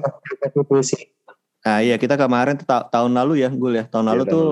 [0.62, 1.10] puisi.
[1.60, 3.84] Nah iya kita kemarin ta- tahun lalu ya gue ya.
[3.86, 4.46] Tahun Iya, lalu tahun tuh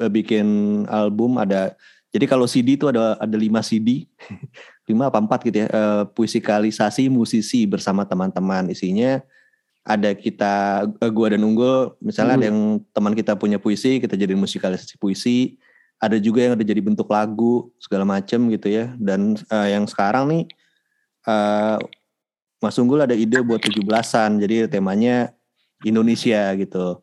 [0.00, 0.46] eh, bikin
[0.88, 1.76] album ada
[2.10, 4.08] jadi kalau CD itu ada ada lima CD
[4.90, 5.68] lima apa empat gitu ya.
[5.68, 8.72] Eh, puisikalisasi musisi bersama teman-teman.
[8.72, 9.20] Isinya
[9.84, 11.92] ada kita eh, gua dan unggul.
[12.00, 12.50] Misalnya ada Hmm.
[12.50, 15.60] yang teman kita punya puisi kita jadi musikalisasi puisi.
[16.00, 18.96] Ada juga yang ada jadi bentuk lagu segala macem gitu ya.
[18.96, 20.42] Dan eh, yang sekarang nih
[21.28, 21.76] eh,
[22.60, 25.32] Mas Unggul ada ide buat 17-an jadi temanya
[25.84, 27.00] Indonesia gitu.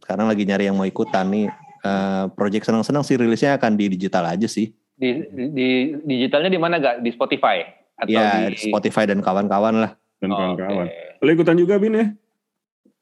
[0.00, 1.48] Sekarang lagi nyari yang mau ikutan nih.
[1.84, 4.72] Eh, project senang-senang sih rilisnya akan di digital aja sih.
[4.94, 5.10] di,
[5.50, 7.02] di digitalnya di mana gak?
[7.02, 7.66] Di Spotify
[7.98, 9.90] atau ya di Spotify dan kawan-kawan lah.
[10.18, 10.86] Dan kawan-kawan.
[10.86, 11.22] Oke.
[11.22, 12.06] Lu ikutan juga Bin ya?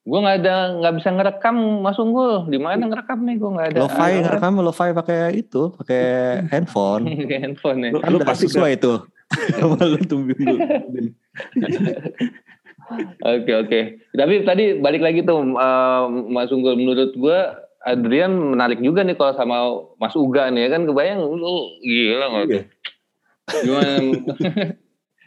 [0.02, 2.50] Gue nggak ada nggak bisa ngerekam Mas Unggul.
[2.50, 3.36] Di mana ngerekam nih?
[3.38, 3.78] Gue nggak ada.
[3.86, 6.02] Lo-fi ngerekam lo-fi pakai itu, pakai
[6.50, 7.06] handphone.
[7.22, 7.90] Pakai handphone ya.
[7.94, 8.98] Lu udah pasti sesuai itu.
[9.56, 10.36] Sama lu tumbuh
[13.22, 13.80] Oke oke.
[14.12, 17.38] Tapi tadi balik lagi tuh eh, Mas Unggul menurut gue
[17.82, 19.56] Adrian menarik juga nih kalau sama
[19.98, 22.54] Mas Uga nih ya kan kebayang lu gila nggak tuh?
[22.54, 22.62] Iya.
[23.66, 23.92] Gimana?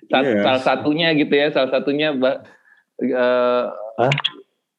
[0.05, 0.41] Sat- Iya.
[0.45, 4.13] Salah satunya gitu ya, salah satunya Hah?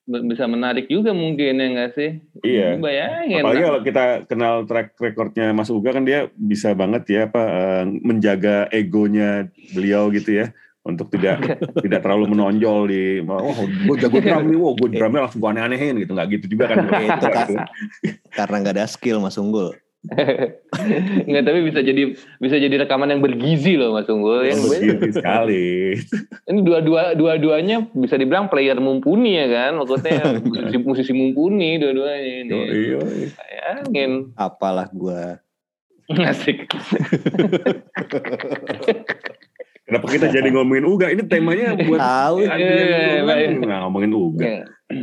[0.07, 2.11] b- bisa menarik juga mungkin ya nggak sih?
[2.46, 2.79] Iya.
[2.79, 3.42] Bayangin.
[3.42, 7.85] Apalagi kalau kita kenal track recordnya Mas Uga kan dia bisa banget ya apa eh,
[8.01, 10.55] menjaga egonya beliau gitu ya
[10.87, 15.40] untuk tidak tidak terlalu menonjol di wah gue jago drum nih, wah gue drumnya langsung
[15.42, 17.49] gue aneh-anehin gitu nggak gitu juga kan itu kan
[18.31, 19.75] karena nggak ada skill Mas Unggul.
[21.27, 24.46] Nggak, tapi bisa jadi bisa jadi rekaman yang bergizi loh Mas Unggul.
[24.46, 25.99] Yang Begitu sekali.
[26.46, 32.55] ini dua-dua dua-duanya bisa dibilang player mumpuni ya kan maksudnya musisi, musisi mumpuni dua-duanya ini
[32.55, 33.22] Yoi, yoi.
[33.35, 35.42] bayangin Apalah gua.
[36.31, 36.70] asik
[40.07, 41.07] Kenapa kita jadi ngomongin Uga?
[41.11, 42.37] Ini temanya buat Tahu.
[42.47, 43.59] Iya.
[43.59, 44.45] Nah, ngomongin Uga.
[44.47, 44.62] Ya.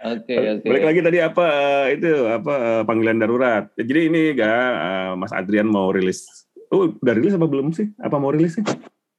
[0.00, 3.68] oke oke Balik lagi tadi apa eh, itu apa eh, panggilan darurat.
[3.76, 6.48] Jadi ini ga eh, Mas Adrian mau rilis.
[6.70, 7.92] Oh, udah rilis apa belum sih?
[7.98, 8.64] Apa mau rilis sih?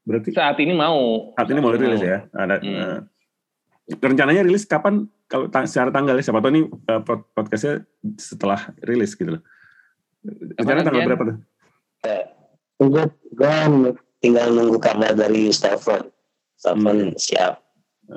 [0.01, 2.25] Berarti saat ini mau saat ini mau rilis ya.
[2.31, 3.05] Ada Hmm.
[3.91, 5.05] rencananya rilis kapan?
[5.27, 6.61] Kalau ta- secara tanggal ya, siapa tahu ini
[7.03, 9.43] pod- podcastnya setelah rilis gitu loh.
[10.57, 11.37] Rencananya tanggal berapa tuh?
[12.81, 13.05] Gue
[13.37, 13.53] gue
[14.25, 16.09] tinggal nunggu kabar dari Stefan.
[16.57, 17.61] Stefan siap.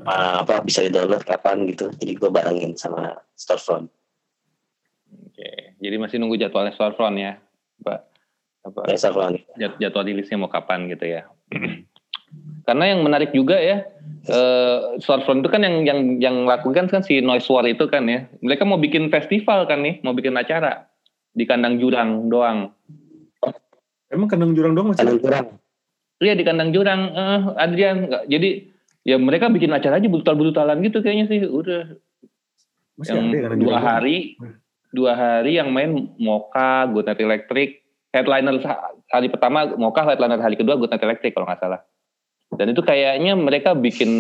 [0.09, 1.93] Ah, apa bisa di download kapan gitu.
[1.93, 3.87] Jadi gue barengin sama Storefront.
[5.13, 5.51] oke.
[5.79, 7.39] Jadi masih nunggu jadwalnya storefront ya
[7.85, 8.01] pak?
[8.65, 8.91] Apa?
[8.91, 9.39] Ya, Storefront.
[9.61, 11.29] jad- jadwal rilisnya mau kapan gitu ya?
[12.67, 13.85] Karena yang menarik juga ya
[14.99, 18.27] storefront itu kan yang yang yang lakukan kan si Noise War itu kan ya.
[18.41, 20.89] Mereka mau bikin festival kan nih mau bikin acara
[21.37, 22.73] di kandang jurang doang
[24.13, 25.05] Emang kandang jurang doang masih?
[25.05, 25.47] Kalian kurang.
[26.23, 27.97] Iya di kandang jurang, eh, Adrian.
[28.09, 28.51] Nggak, jadi
[29.05, 31.41] ya mereka bikin acara aja brutal-brutalan gitu kayaknya sih.
[31.45, 31.99] Udah
[32.95, 33.89] Masih yang ada ya kandang dua jurang doang?
[33.91, 34.17] hari,
[34.95, 37.71] dua hari yang main Moka, Good Night Electric.
[38.15, 38.55] Headliner
[39.11, 41.83] hari pertama Moka, headliner hari kedua Good Night Electric kalau nggak salah.
[42.55, 44.11] Dan itu kayaknya mereka bikin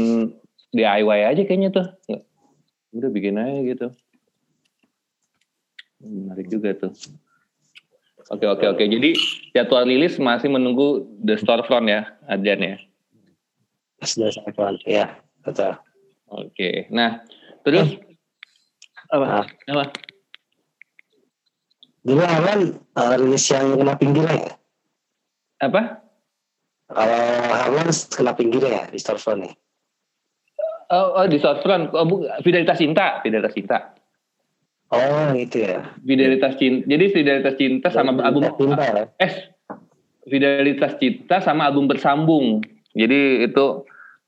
[0.74, 1.86] DIY aja kayaknya tuh.
[2.90, 3.86] Udah bikin aja gitu.
[6.02, 6.90] Menarik juga tuh.
[8.32, 8.84] Oke oke oke.
[8.88, 9.12] Jadi
[9.52, 12.76] jadwal rilis masih menunggu The Storefront ya, Adrian ya.
[14.00, 14.80] Sudah Storefront.
[14.88, 15.76] Ya, betul.
[16.32, 16.88] Oke.
[16.88, 17.20] Nah,
[17.68, 18.00] terus
[19.12, 19.44] apa?
[19.44, 19.46] Ah.
[19.68, 19.84] Apa?
[22.04, 24.52] Dulu Arlan uh, rilis yang kena pinggirnya ya?
[25.64, 26.04] Apa?
[26.92, 29.54] Kalau Harlan kena pinggirnya ya di Storefront nih.
[30.92, 31.92] oh, oh, di Storefront.
[31.96, 33.93] Oh, bu, Fidelitas Cinta, Fidelitas Cinta.
[34.92, 35.88] Oh gitu ya.
[36.04, 36.84] Fidelitas Cinta.
[36.86, 39.04] Jadi Fidelitas Cinta sama album Cinta ya.
[39.18, 39.34] eh
[40.28, 42.60] Fidelitas Cinta sama album bersambung.
[42.94, 43.66] Jadi itu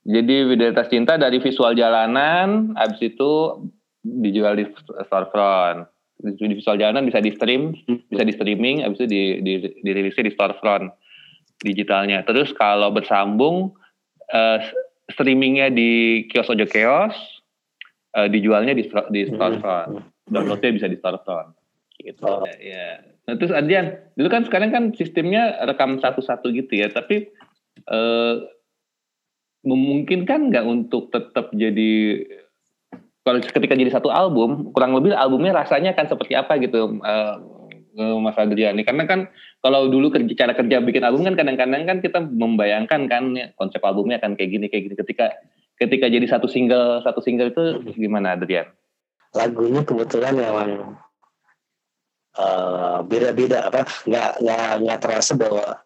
[0.07, 3.63] jadi Fidelitas Cinta dari visual jalanan, habis itu
[4.03, 4.65] dijual di
[5.07, 5.91] storefront.
[6.17, 7.77] Di visual jalanan bisa di stream,
[8.09, 9.53] bisa di streaming, habis itu di, di,
[9.85, 10.89] dirilisnya di storefront
[11.61, 12.25] digitalnya.
[12.25, 13.77] Terus kalau bersambung
[14.33, 14.59] eh,
[15.13, 17.15] streamingnya di kios ojo kios,
[18.17, 20.16] eh, dijualnya di di storefront.
[20.27, 20.99] Downloadnya bisa di.
[21.97, 22.22] Gitu.
[22.22, 22.45] Oh.
[22.61, 23.03] Ya.
[23.27, 27.27] Nah, terus Adrian, dulu kan sekarang kan sistemnya rekam satu-satu gitu ya, tapi
[27.91, 28.35] eh,
[29.66, 32.22] memungkinkan nggak untuk tetap jadi
[33.27, 37.35] kalau ketika jadi satu album, kurang lebih albumnya rasanya akan seperti apa gitu, eh,
[37.99, 38.79] eh, Mas Adrian?
[38.87, 39.27] Karena kan
[39.59, 43.83] kalau dulu kerja, cara kerja bikin album kan kadang-kadang kan kita membayangkan kan ya, konsep
[43.83, 44.95] albumnya akan kayak gini kayak gini.
[44.95, 45.35] Ketika
[45.83, 48.70] ketika jadi satu single satu single itu gimana Adrian?
[49.37, 50.97] Lagunya kebetulan memang
[52.37, 55.80] eh, beda-beda apa nggak nggak nggak terasa bahwa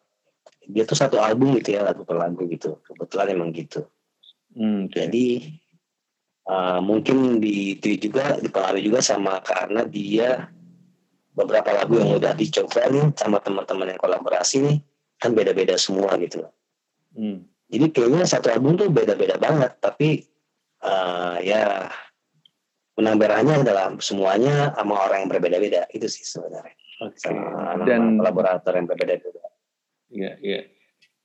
[0.70, 3.86] dia tuh satu album gitu ya lagu per lagu gitu kebetulan emang gitu
[4.50, 4.98] Hmm, oke.
[4.98, 5.26] jadi
[6.50, 10.50] eh, mungkin di itu juga dipengaruhi juga sama karena dia
[11.30, 14.78] beberapa lagu yang udah dicoba nih sama teman-teman yang kolaborasi nih
[15.22, 16.46] kan beda-beda semua gitu
[17.10, 17.42] Hmm.
[17.66, 20.26] jadi kayaknya satu album tuh beda-beda banget tapi
[20.82, 21.90] eh, ya
[22.94, 27.16] benang merahnya adalah semuanya sama orang yang berbeda-beda itu sih sebenarnya Oke.
[27.16, 29.44] sama Dan kolaborator yang berbeda-beda
[30.10, 30.60] ya ya.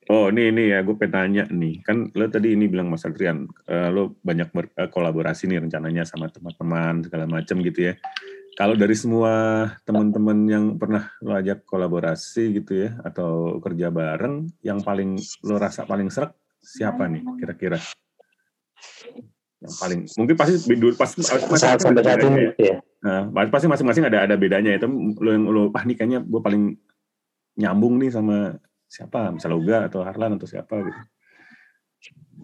[0.06, 3.42] Oh ini ini ya gue pengen tanya nih kan lo tadi ini bilang Mas Adrian
[3.66, 7.94] eh, lo banyak berkolaborasi nih rencananya sama teman-teman segala macam gitu ya.
[8.56, 14.80] Kalau dari semua teman-teman yang pernah lo ajak kolaborasi gitu ya atau kerja bareng yang
[14.80, 17.76] paling lo rasa paling serak siapa nih kira-kira?
[19.56, 22.76] Yang paling mungkin pasti dulu pasti saat sampai saat ini ya.
[23.00, 24.84] Nah, pasti masing-masing ada ada bedanya itu
[25.16, 26.76] lo yang lo ah nih kayaknya gue paling
[27.56, 29.32] nyambung nih sama siapa?
[29.32, 31.00] Misalnya Uga atau Harlan atau siapa gitu.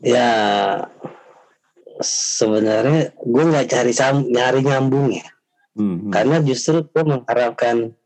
[0.03, 0.31] ya
[2.01, 5.29] sebenarnya gue nggak cari sam nyari nyambung ya.
[5.73, 6.13] Hmm, hmm.
[6.13, 7.97] karena justru gue mengharapkan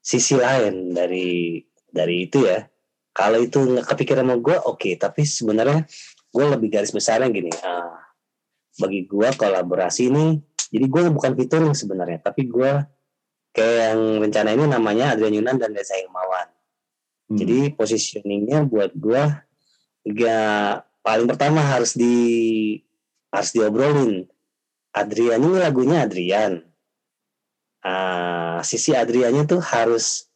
[0.00, 2.68] sisi lain dari dari itu ya.
[3.16, 4.90] Kalau itu nggak kepikiran sama gue oke.
[5.00, 5.88] Tapi sebenarnya
[6.32, 8.01] gue lebih garis besarnya gini ah,
[8.80, 10.40] bagi gue kolaborasi ini
[10.72, 12.70] jadi gue bukan featuring sebenarnya tapi gue
[13.52, 16.52] kayak yang rencana ini namanya Adrian Yunan dan Reza Hilmawan
[17.32, 17.38] Hmm.
[17.40, 19.22] jadi positioningnya buat gue
[20.20, 20.40] ya
[21.00, 22.76] paling pertama harus di
[23.32, 24.28] harus diobrolin.
[24.92, 26.60] Adrian ini lagunya Adrian.
[27.80, 30.28] Ah, sisi Adriannya tuh harus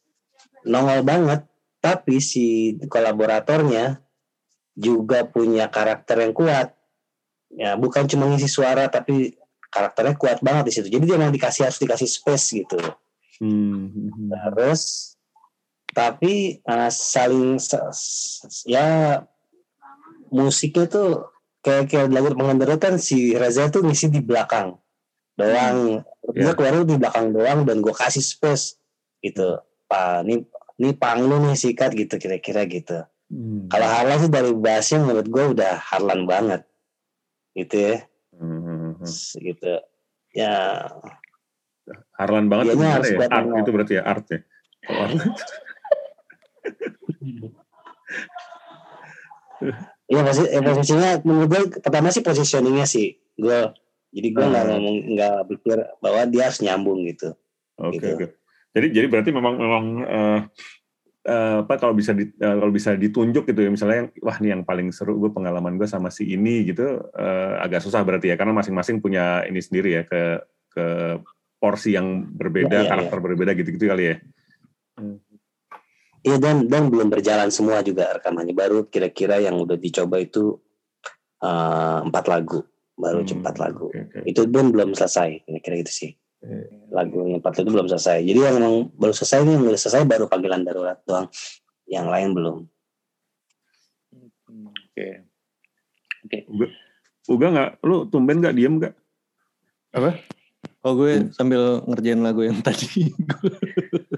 [0.65, 1.45] nongol banget
[1.77, 4.01] tapi si kolaboratornya
[4.73, 6.73] juga punya karakter yang kuat
[7.53, 9.37] ya bukan cuma ngisi suara tapi
[9.67, 12.79] karakternya kuat banget di situ jadi dia mau dikasih harus dikasih space gitu
[13.37, 14.29] Hmm, hmm, hmm.
[14.33, 15.13] terus
[15.93, 17.61] tapi uh, saling
[18.65, 19.21] ya
[20.33, 21.29] musiknya tuh
[21.61, 24.75] kayak kayak lagu pengendara kan si Reza tuh ngisi di belakang
[25.37, 26.01] doang
[26.33, 26.53] dia Ya.
[26.57, 28.81] keluar di belakang doang dan gue kasih space
[29.21, 30.43] gitu pak ini
[30.77, 33.67] ini pang lu nih sikat gitu kira-kira gitu Hmm.
[33.67, 36.63] kalau Harlan sih dari bassnya menurut gue udah Harlan banget
[37.57, 37.95] gitu ya
[38.37, 38.93] Hmm,
[39.33, 39.81] gitu
[40.37, 40.85] ya
[42.21, 43.17] Harlan banget harus ya?
[43.17, 44.39] kuat Art itu berarti ya art ya.
[50.07, 53.59] Iya pasti eh, posisinya menurut gue pertama sih positioningnya sih gue
[54.15, 54.71] jadi gue nggak Hmm.
[54.79, 57.35] ngomong nggak pikir bahwa dia harus nyambung gitu.
[57.75, 58.07] Oke Gitu.
[58.15, 58.25] oke.
[58.71, 60.39] Jadi jadi berarti memang memang eh,
[61.27, 64.49] eh, apa kalau bisa di, eh, kalau bisa ditunjuk gitu ya misalnya yang wah nih
[64.55, 68.35] yang paling seru gue pengalaman gue sama si ini gitu eh, agak susah berarti ya
[68.39, 70.21] karena masing-masing punya ini sendiri ya ke
[70.71, 70.85] ke
[71.59, 74.15] porsi yang berbeda Iya, iya, karakter berbeda gitu-gitu kali ya.
[76.21, 78.53] Iya dan dan belum berjalan semua juga rekamannya.
[78.53, 80.53] Baru kira-kira yang udah dicoba itu
[82.03, 82.61] empat lagu.
[82.97, 83.89] Baru Hmm, empat lagu.
[83.93, 84.19] oke, oke.
[84.25, 86.11] itu pun belum selesai kira-kira gitu sih
[86.93, 90.07] lagu yang empat lagu belum selesai jadi yang memang baru selesai ini yang udah selesai
[90.07, 91.27] baru panggilan darurat doang
[91.87, 92.57] yang lain belum
[94.47, 95.07] Oke.
[97.27, 98.93] Uga nggak, lu tumben nggak diem nggak?
[100.81, 103.11] Oh gue sambil ngerjain lagu yang tadi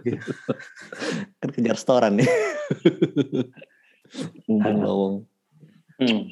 [1.42, 2.30] kan kejar setoran nih.
[4.46, 5.16] Mumpung lowong.
[5.98, 6.30] Hmm.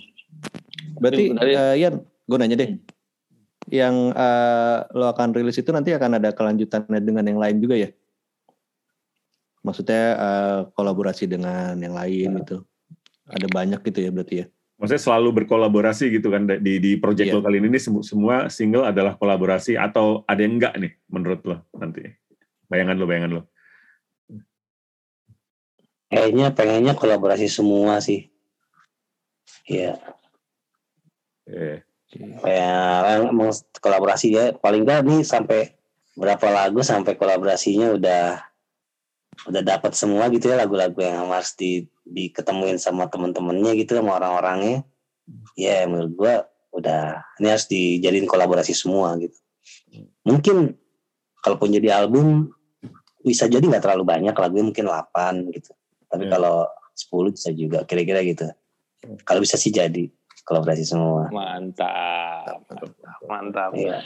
[1.02, 2.70] Berarti Dari- eh, Ian, gue nanya deh.
[3.68, 7.90] Yang eh, lo akan rilis itu nanti akan ada kelanjutannya dengan yang lain juga ya?
[9.64, 12.64] Maksudnya eh, kolaborasi dengan yang lain gitu.
[13.28, 14.48] Ada banyak gitu ya berarti ya?
[14.78, 17.36] Maksudnya selalu berkolaborasi gitu kan di di project Iya.
[17.36, 21.56] lo kali ini semu- semua single adalah kolaborasi atau ada yang enggak nih menurut lo
[21.76, 22.06] nanti?
[22.70, 23.42] Bayangan lo, bayangan lo.
[26.08, 28.32] Kayaknya pengennya kolaborasi semua sih.
[29.68, 30.00] Iya,
[31.48, 33.52] Eh, kayak emang
[33.84, 34.46] kolaborasi ya.
[34.56, 35.76] Paling nggak nih sampai
[36.18, 38.42] berapa lagu sampai kolaborasinya udah
[39.46, 44.88] udah dapat semua gitu ya lagu-lagu yang harus di diketemuin sama temen-temennya gitu sama orang-orangnya.
[45.60, 46.34] Ya menurut gua
[46.74, 49.36] udah ini harus dijadiin kolaborasi semua gitu.
[50.24, 50.74] Mungkin
[51.44, 52.52] kalaupun jadi album
[53.22, 55.76] bisa jadi nggak terlalu banyak lagunya mungkin 8 gitu.
[56.08, 56.32] Tapi Ya.
[56.40, 56.56] kalau
[56.96, 58.48] 10 bisa juga kira-kira gitu.
[59.28, 60.10] Kalau bisa sih jadi
[60.48, 61.28] kolaborasi semua.
[61.30, 62.64] Mantap.
[63.28, 63.76] Mantap.
[63.76, 64.00] Iya.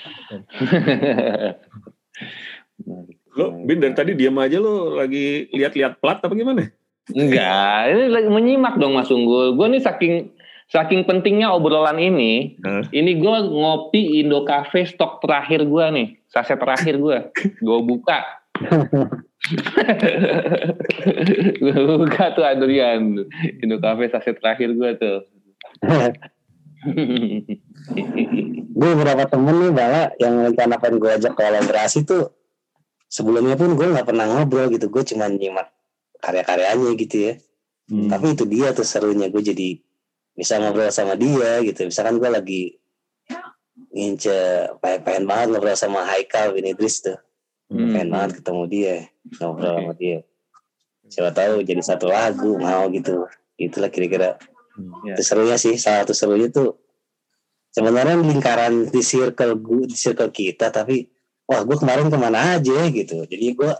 [3.38, 6.66] lo, Bin dari tadi diam aja lo lagi lihat-lihat plat apa gimana?
[7.14, 9.54] Enggak, ini lagi menyimak dong Mas Unggul.
[9.54, 10.34] Gue nih saking
[10.72, 12.88] saking pentingnya obrolan ini, Hah?
[12.96, 17.18] ini gue ngopi Indo Cafe stok terakhir gue nih, saset terakhir gue,
[17.60, 18.24] gue buka.
[21.60, 23.28] gue buka tuh Adrian,
[23.60, 25.28] Indo Cafe saset terakhir gue tuh.
[28.72, 32.34] Gue beberapa temen nih bala yang rencana pengen gue ajak kolaborasi tuh
[33.12, 35.70] sebelumnya pun gue nggak pernah ngobrol gitu gue cuma nyimak
[36.22, 37.34] karya-karyanya gitu ya.
[37.92, 38.08] Hmm.
[38.08, 39.76] tapi itu dia tuh serunya gue jadi
[40.32, 41.92] bisa ngobrol sama dia gitu.
[41.92, 42.64] Misalkan gue lagi
[43.92, 47.20] ngince pengen, pengen banget ngobrol sama Haikal bin Idris tuh.
[47.72, 47.92] Hmm.
[47.96, 48.96] pengen banget ketemu dia
[49.44, 50.18] ngobrol sama dia.
[51.12, 53.28] Siapa tahu jadi satu lagu mau gitu.
[53.60, 54.40] Itulah kira-kira
[55.04, 55.18] Ya.
[55.18, 56.80] itu serunya sih salah satu serunya tuh
[57.72, 61.08] sebenarnya lingkaran di circle gue di circle kita tapi
[61.48, 63.72] wah gue kemarin ke mana aja gitu jadi gue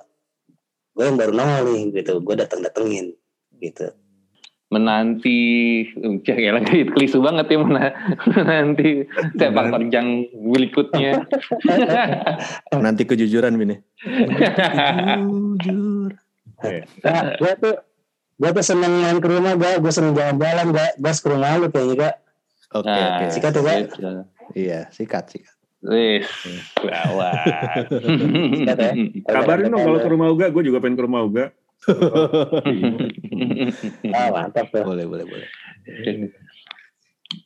[0.92, 3.16] gue yang baru nongol nih gitu gue datang datengin
[3.64, 3.92] gitu
[4.72, 5.84] menanti
[6.24, 9.04] ya lagi kelisu banget ya mena- menanti
[9.36, 11.28] sepak terjang berikutnya
[12.84, 13.78] Nanti kejujuran ya.
[15.20, 16.16] Jujur.
[17.04, 17.76] nah, gue tuh
[18.42, 21.70] gue tuh seneng main ke rumah gue gue seneng jalan-jalan gak gue ke rumah lu
[21.70, 22.16] kayaknya gak
[22.72, 23.36] Oke Nah, oke.
[23.36, 24.24] sikat tuh gak gitu.
[24.56, 25.56] Iya, sikat sikat.
[25.84, 26.30] Wis,
[26.80, 27.84] gawat.
[28.56, 28.92] Sikat ya.
[29.36, 31.46] Kabarin dong kalau ke rumah Uga, gue juga pengen ke rumah Uga.
[34.16, 35.48] ah mantap tuh boleh boleh boleh.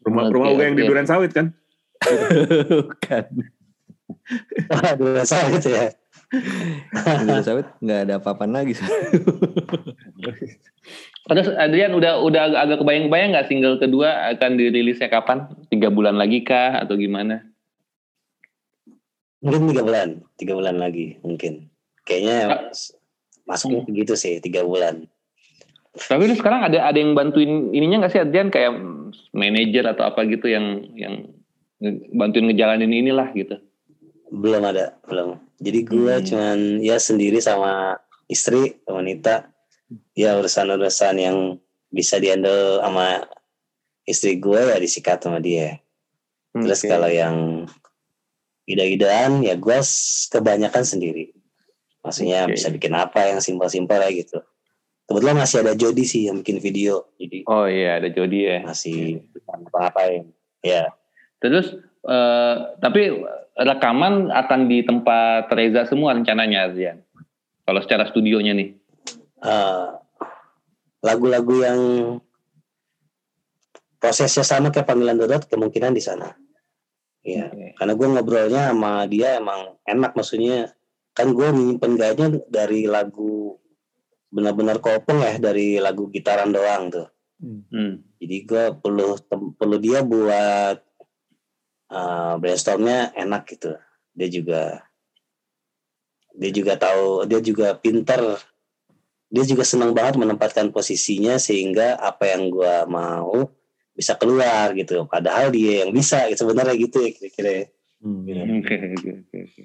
[0.06, 0.86] Rumah rumah Uga yang di.
[0.86, 1.56] Duren Sawit kan?
[2.70, 3.26] Bukan.
[5.26, 5.89] saya gitu ya
[7.26, 8.74] Di sawit nggak ada apa-apaan lagi.
[11.26, 15.50] Terus Adrian udah udah agak- agak kebayang-kebayang nggak single kedua akan dirilisnya kapan?
[15.74, 17.42] Tiga bulan lagi kah atau gimana?
[19.46, 20.10] mungkin tiga bulan
[20.42, 21.70] tiga bulan lagi mungkin
[22.02, 22.66] kayaknya
[23.46, 25.06] masuknya begitu sih tiga bulan
[25.96, 28.74] Tapi lu sekarang ada ada yang bantuin ininya nggak sih Adrian kayak
[29.32, 31.32] manajer atau apa gitu yang yang
[32.12, 33.64] bantuin ngejalanin inilah gitu.
[34.30, 35.38] Belum ada belum.
[35.60, 36.26] Jadi gue Hmm.
[36.26, 37.96] cuman ya sendiri sama
[38.28, 39.50] istri wanita.
[40.18, 41.38] Ya urusan-urusan yang
[41.90, 43.24] bisa dihandle sama
[44.04, 45.80] istri gue ya disikat sama dia.
[46.52, 47.68] Terus kalau yang
[48.66, 49.78] ide-idean ya gue
[50.32, 51.32] kebanyakan sendiri.
[52.02, 52.58] Maksudnya Oke.
[52.58, 54.40] bisa bikin apa yang simpel-simpel ya gitu.
[55.06, 58.66] Kebetulan masih ada Jody sih yang bikin video jadi Oh iya ada Jody ya.
[58.66, 60.34] masih bisa ngapa-ngapain
[60.66, 60.90] ya.
[61.38, 63.14] Terus eh, tapi
[63.56, 66.99] rekaman akan di tempat Reza semua rencananya Adrian.
[67.66, 68.70] Kalau secara studionya nih.
[69.45, 69.89] eh,
[71.06, 71.82] lagu-lagu yang
[74.01, 76.34] prosesnya sama kayak panggilan Dodot kemungkinan di sana.
[77.26, 77.74] Iya, Oke.
[77.78, 80.74] karena gue ngobrolnya sama dia emang enak maksudnya
[81.18, 83.58] kan gue nyimpen gayanya dari lagu
[84.30, 87.08] benar-benar kopong ya dari lagu gitaran doang tuh.
[87.41, 88.01] Hmm.
[88.22, 89.18] Jadi gue perlu
[89.58, 90.82] perlu dia buat
[91.92, 93.78] uh, brainstormnya enak gitu.
[94.16, 94.62] Dia juga
[96.36, 98.22] dia juga tahu dia juga pinter.
[99.26, 103.50] Dia juga senang banget menempatkan posisinya sehingga apa yang gue mau
[103.96, 105.08] bisa keluar gitu.
[105.10, 107.52] Padahal dia yang bisa gitu, sebenarnya gitu ya kira-kira.
[107.52, 107.66] ya.
[108.04, 108.24] Hmm.
[108.28, 108.42] Iya.
[108.46, 109.38] Oke oke oke.
[109.44, 109.64] oke.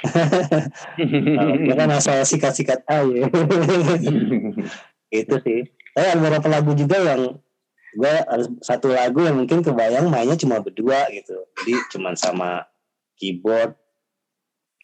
[1.38, 3.22] Kalau gue kan asal sikat-sikat aja.
[5.22, 5.60] itu sih.
[5.90, 7.38] Tapi ada beberapa lagu juga yang
[7.90, 11.34] gue ada satu lagu yang mungkin kebayang mainnya cuma berdua gitu.
[11.58, 12.66] Jadi cuma sama
[13.18, 13.74] keyboard,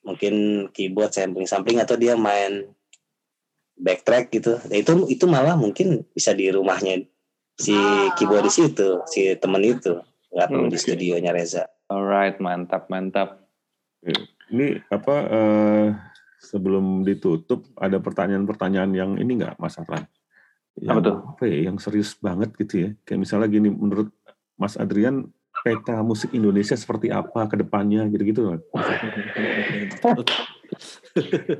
[0.02, 2.66] mungkin keyboard sampling-sampling atau dia main
[3.76, 4.59] backtrack gitu.
[4.66, 7.04] Nah, itu itu malah mungkin bisa di rumahnya
[7.57, 7.76] si
[8.18, 10.00] keyboard di situ, si temen itu.
[10.32, 10.84] Nggak perlu di Oke.
[10.84, 11.64] studionya Reza.
[11.88, 13.46] Alright mantap mantap.
[14.50, 15.86] Ini apa eh,
[16.42, 20.07] sebelum ditutup ada pertanyaan-pertanyaan yang ini nggak Mas Arlan?
[20.77, 21.16] Yang, Apa tuh?
[21.33, 22.91] apa ya, yang serius banget gitu ya.
[23.09, 24.12] Kayak misalnya gini, menurut
[24.61, 25.24] Mas Adrian,
[25.64, 28.41] peta musik Indonesia seperti apa ke depannya gitu-gitu.
[28.45, 28.59] loh.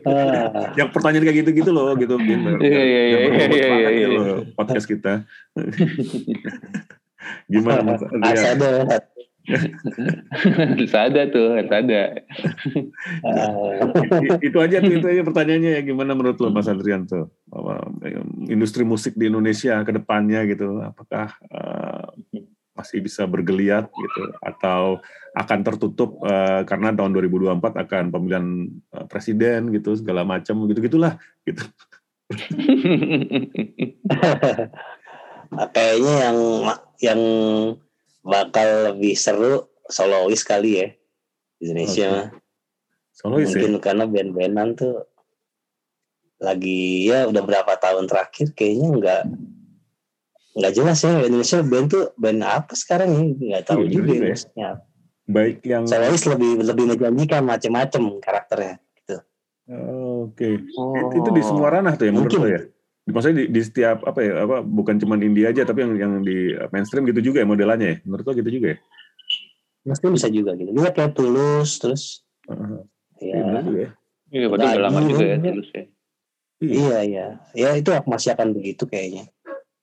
[0.05, 2.21] Ah, Yang pertanyaan kayak gitu-gitu loh, gitu.
[2.21, 4.35] Iya, iya, iya, iya, iya, iya, iya.
[4.53, 5.25] podcast kita.
[7.53, 9.01] Gimana Mas Adrian?
[10.59, 12.03] harus ada tuh, harus ada.
[14.47, 17.87] Itu aja tuh itu aja pertanyaannya ya gimana menurut lo Mas Adrian tuh Apa,
[18.51, 22.07] industri musik di Indonesia ke depannya gitu apakah eh,
[22.77, 25.01] masih bisa bergeliat gitu atau
[25.39, 28.47] akan tertutup eh, karena tahun 2024 akan pemilihan
[28.93, 31.17] eh, presiden gitu segala macam gitu gitulah
[31.47, 31.63] gitu
[35.47, 36.39] Kayaknya yang
[36.99, 37.21] yang
[38.27, 40.89] bakal lebih seru solois kali ya
[41.57, 42.13] di Indonesia Oke.
[42.13, 42.29] mah.
[43.15, 45.07] solois ya Mungkin karena band-bandan tuh
[46.37, 49.23] lagi ya udah berapa tahun terakhir kayaknya nggak
[50.57, 54.23] nggak jelas ya Indonesia band tuh band apa sekarang ya nggak tahu Iya, juga ya.
[54.35, 54.71] maksudnya.
[55.27, 58.75] baik yang Solois lebih lebih menjanjikan macam-macam karakternya.
[59.67, 62.43] oke It- itu di semua ranah tuh ya menurut Mungkin.
[62.45, 62.63] lo ya
[63.07, 66.53] maksudnya di, di setiap apa ya apa bukan cuma India aja tapi yang yang di
[66.75, 68.79] mainstream gitu juga ya modelannya ya menurut lo gitu juga ya
[69.87, 70.75] Mesti bisa juga gitu.
[70.75, 72.83] Bisa kayak tulus terus Heeh.
[73.23, 73.39] ya.
[73.39, 73.91] Iya, benar juga ya.
[74.35, 75.37] Iya, berarti udah lama juga ya ya.
[75.39, 75.83] tulus ya.
[76.59, 76.75] Iya.
[76.75, 77.27] Iya iya.
[77.55, 79.31] Ya itu masih akan begitu kayaknya.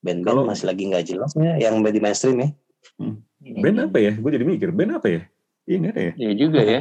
[0.04, 2.50] Band-band Kalau- masih lagi nggak jelas ya yang di mainstream ya.
[3.64, 4.12] Band apa ya?
[4.20, 5.22] Gue jadi mikir, band apa ya?
[5.72, 6.12] Iya nggak ya?
[6.20, 6.80] Iya juga ya.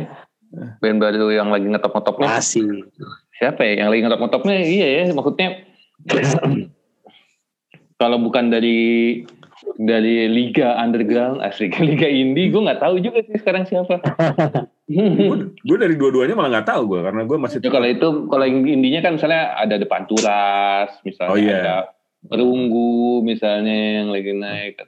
[0.82, 2.90] Band baru yang lagi ngetop-ngetopnya Masih.
[3.38, 3.86] siapa ya?
[3.86, 5.03] Yang lagi ngetop-ngetopnya iya ya.
[5.14, 5.49] Maksudnya
[8.01, 9.23] kalau bukan dari
[9.79, 14.01] dari liga underground asik liga indie gue nggak tahu juga sih sekarang siapa
[15.63, 18.67] Gue dari dua-duanya malah nggak tahu gue karena gue masih Ya, kalau itu kalau yang
[18.67, 21.57] indinya kan misalnya ada depan turas misalnya Oh, iya.
[21.63, 21.77] ada
[22.23, 24.83] perunggu misalnya yang lagi naik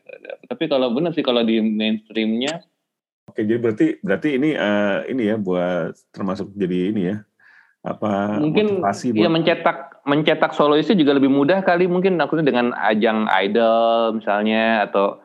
[0.51, 2.63] tapi kalau benar sih kalau di mainstreamnya
[3.25, 7.17] Oke, jadi berarti berarti ini eh, ini ya buat termasuk jadi ini ya
[7.85, 8.93] apa mungkin ya
[9.25, 15.21] buat mencetak mencetak soloisnya juga lebih mudah kali mungkin aku dengan ajang idol misalnya atau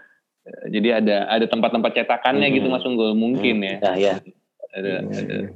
[0.48, 2.56] eh, jadi ada ada tempat-tempat cetakannya Hmm.
[2.56, 3.76] gitu Mas Unggul mungkin ya.
[3.84, 4.16] Nah ya.
[4.70, 5.50] ada Iya, ada iya,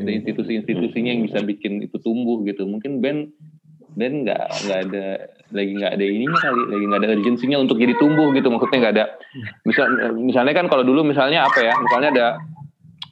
[0.00, 2.64] ada institusi-institusinya yang bisa bikin itu tumbuh gitu.
[2.64, 3.28] Mungkin band
[3.94, 5.06] band nggak nggak ada
[5.54, 8.48] lagi nggak ada ininya kali lagi nggak ada urgensinya untuk jadi tumbuh gitu.
[8.48, 9.04] Maksudnya nggak ada
[9.68, 12.26] misal misalnya kan kalau dulu misalnya apa ya misalnya ada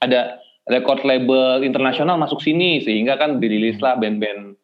[0.02, 0.20] ada
[0.66, 4.56] record label internasional masuk sini sehingga kan dirilislah band-band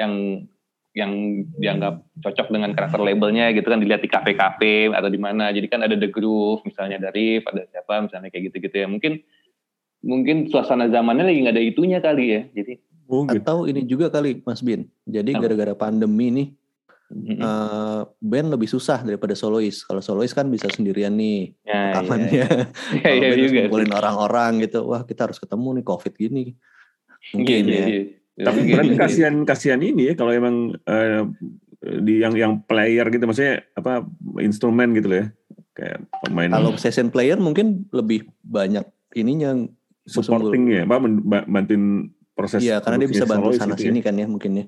[0.00, 0.48] yang
[0.90, 1.12] yang
[1.60, 5.86] dianggap cocok dengan karakter labelnya gitu kan dilihat di kafe-kafe atau di mana jadi kan
[5.86, 9.22] ada The Groove misalnya ada Riff ada siapa misalnya kayak gitu-gitu ya mungkin
[10.02, 12.80] mungkin suasana zamannya lagi nggak ada itunya kali ya jadi
[13.10, 13.42] Oh, gitu.
[13.42, 14.86] Atau ini juga kali Mas Bin.
[15.02, 16.48] Jadi gara-gara pandemi nih
[17.10, 19.82] mm, eh, band lebih susah daripada solois.
[19.82, 22.30] Kalau solois kan bisa sendirian nih ya, rekamannya.
[22.94, 23.58] iya, Kalau iya band harus juga sih.
[23.66, 24.86] ngumpulin orang-orang gitu.
[24.86, 26.44] Wah kita harus ketemu nih covid gini.
[27.34, 27.86] Mungkin Iya, ya.
[27.90, 28.02] iya, iya.
[28.40, 29.00] Tapi Iya, berarti iya.
[29.00, 31.22] kasihan kasihan ini ya kalau emang eh,
[31.80, 34.04] di yang yang player gitu maksudnya apa
[34.36, 35.26] instrumen gitu loh ya
[35.72, 38.84] kayak pemain Kalau session player mungkin lebih banyak
[39.14, 39.66] ininya.
[40.02, 40.98] supporting ya, ba-
[41.46, 43.88] bantuin proses Iya karena dia bisa bantu sana gitu ya.
[43.88, 44.64] sini kan ya mungkin ya.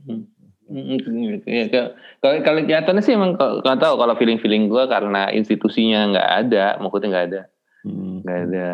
[0.71, 4.85] Mm, Iya, ke- kalau kalau kelihatannya sih emang kalau- nggak tahu kalau feeling feeling gue
[4.87, 7.43] karena institusinya nggak ada, maksudnya nggak ada,
[7.83, 8.23] Hmm.
[8.23, 8.69] nggak ada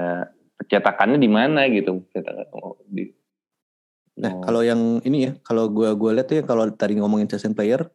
[0.55, 2.05] percetakannya di mana gitu.
[2.13, 3.17] Cetakan, oh, di-
[4.19, 4.43] Nah oh.
[4.43, 7.87] kalau yang ini ya, kalau gua gua lihat tuh ya kalau tadi ngomongin session player,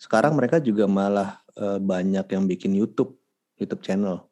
[0.00, 3.16] sekarang mereka juga malah eh, banyak yang bikin YouTube,
[3.60, 4.24] YouTube channel.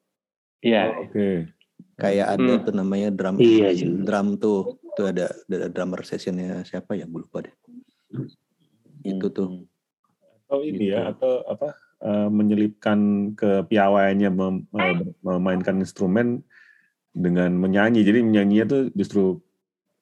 [0.64, 1.48] Iya, Oke.
[1.94, 2.64] Kayak ada Hmm.
[2.66, 3.70] tuh namanya drum, Iya
[4.02, 7.54] drum tuh, tuh ada, ada drummer sessionnya siapa ya, gue lupa deh.
[9.04, 9.68] Itu tuh.
[10.48, 10.96] Atau ini Gitu.
[10.96, 16.42] ya atau apa eh, menyelipkan kepiawaiannya mem- eh, memainkan instrumen
[17.14, 18.02] dengan menyanyi.
[18.02, 19.43] Jadi menyanyinya tuh justru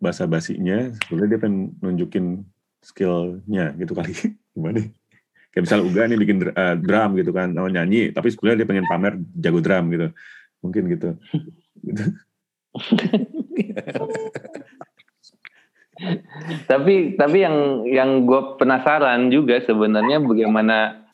[0.02, 2.42] bahasa basinya sebenarnya dia pengen nunjukin
[2.82, 4.10] skillnya gitu kali.
[4.58, 4.82] Gimana?
[5.54, 8.88] Kayak misal Uga nih bikin eh, drum gitu kan, oh, nyanyi, tapi sebenarnya dia pengen
[8.90, 10.08] pamer jago drum gitu.
[10.64, 11.14] Mungkin gitu.
[11.86, 12.04] Gitu.
[16.66, 21.04] tapi tapi yang yang gue penasaran juga sebenarnya bagaimana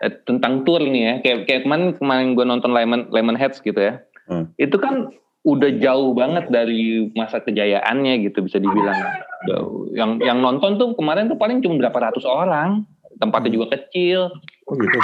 [0.00, 3.76] eh, tentang tour nih ya kayak kayak kemarin kemarin gue nonton Lemon Lemon Heads gitu
[3.76, 4.44] ya Hmm.
[4.60, 5.08] itu kan
[5.40, 8.98] udah jauh banget dari masa kejayaannya gitu bisa dibilang
[9.44, 9.86] Jauh.
[9.92, 12.82] yang yang nonton tuh kemarin tuh paling cuma berapa ratus orang
[13.16, 14.28] tempatnya juga kecil
[14.64, 14.98] Oh gitu.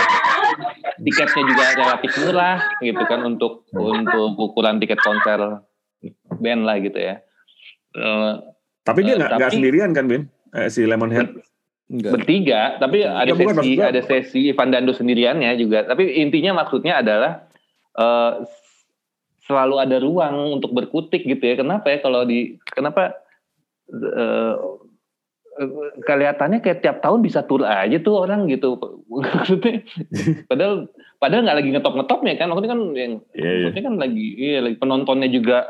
[1.01, 5.64] tiketnya juga relatif murah gitu kan untuk untuk ukuran tiket konser
[6.35, 7.22] band lah gitu ya
[7.91, 8.32] Eh,
[8.82, 10.26] Tapi dia Eh, nggak tapi- sendirian kan, Bin?
[10.51, 11.30] Eh, si Lemonhead
[11.87, 12.11] Enggak.
[12.12, 16.11] bertiga tapi ada Ya, bukan, sesi maksud gua- ada sesi Ivan Dando sendiriannya juga tapi
[16.16, 17.47] intinya maksudnya adalah
[17.95, 18.32] eh,
[19.45, 21.55] selalu ada ruang untuk berkutik gitu ya.
[21.61, 23.12] Kenapa ya kalau di kenapa
[23.92, 24.55] eh,
[26.03, 28.74] kelihatannya kayak tiap tahun bisa tur aja tuh orang gitu.
[29.36, 29.84] Maksudnya
[30.51, 30.88] padahal
[31.20, 32.49] padahal nggak lagi ngetop ngetopnya kan.
[32.51, 33.64] Maksudnya kan yang Iya, iya.
[33.68, 35.68] maksudnya kan lagi iya lagi penontonnya juga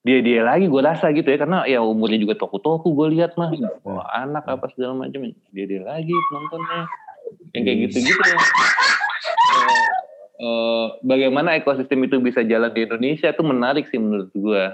[0.00, 1.38] dia dia lagi gue rasa gitu ya.
[1.38, 3.52] Karena ya umurnya juga toku toku gue lihat mah.
[3.84, 5.28] Wah anak apa segala macam.
[5.52, 6.88] Dia dia lagi penontonnya.
[7.54, 8.38] Yang kayak gitu gitu ya.
[10.40, 14.64] Eh, eh, bagaimana ekosistem itu bisa jalan di Indonesia tuh menarik sih menurut gue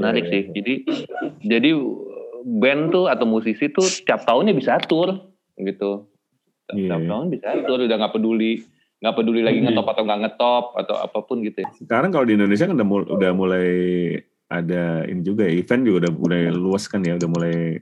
[0.00, 0.74] menarik Iya, sih jadi
[1.44, 1.70] jadi
[2.40, 5.12] band tuh atau musisi tuh tiap tahunnya bisa tur
[5.60, 6.08] gitu
[6.72, 7.08] Iya, tiap iya.
[7.12, 8.64] tahun bisa tur udah nggak peduli
[9.00, 9.66] nggak peduli lagi Hmm.
[9.72, 11.68] ngetop atau nggak ngetop atau apa pun gitu ya.
[11.72, 13.68] Sekarang kalau di Indonesia kan udah mulai, udah mulai
[14.52, 17.80] ada ini juga ya, event juga udah mulai luas kan ya, udah mulai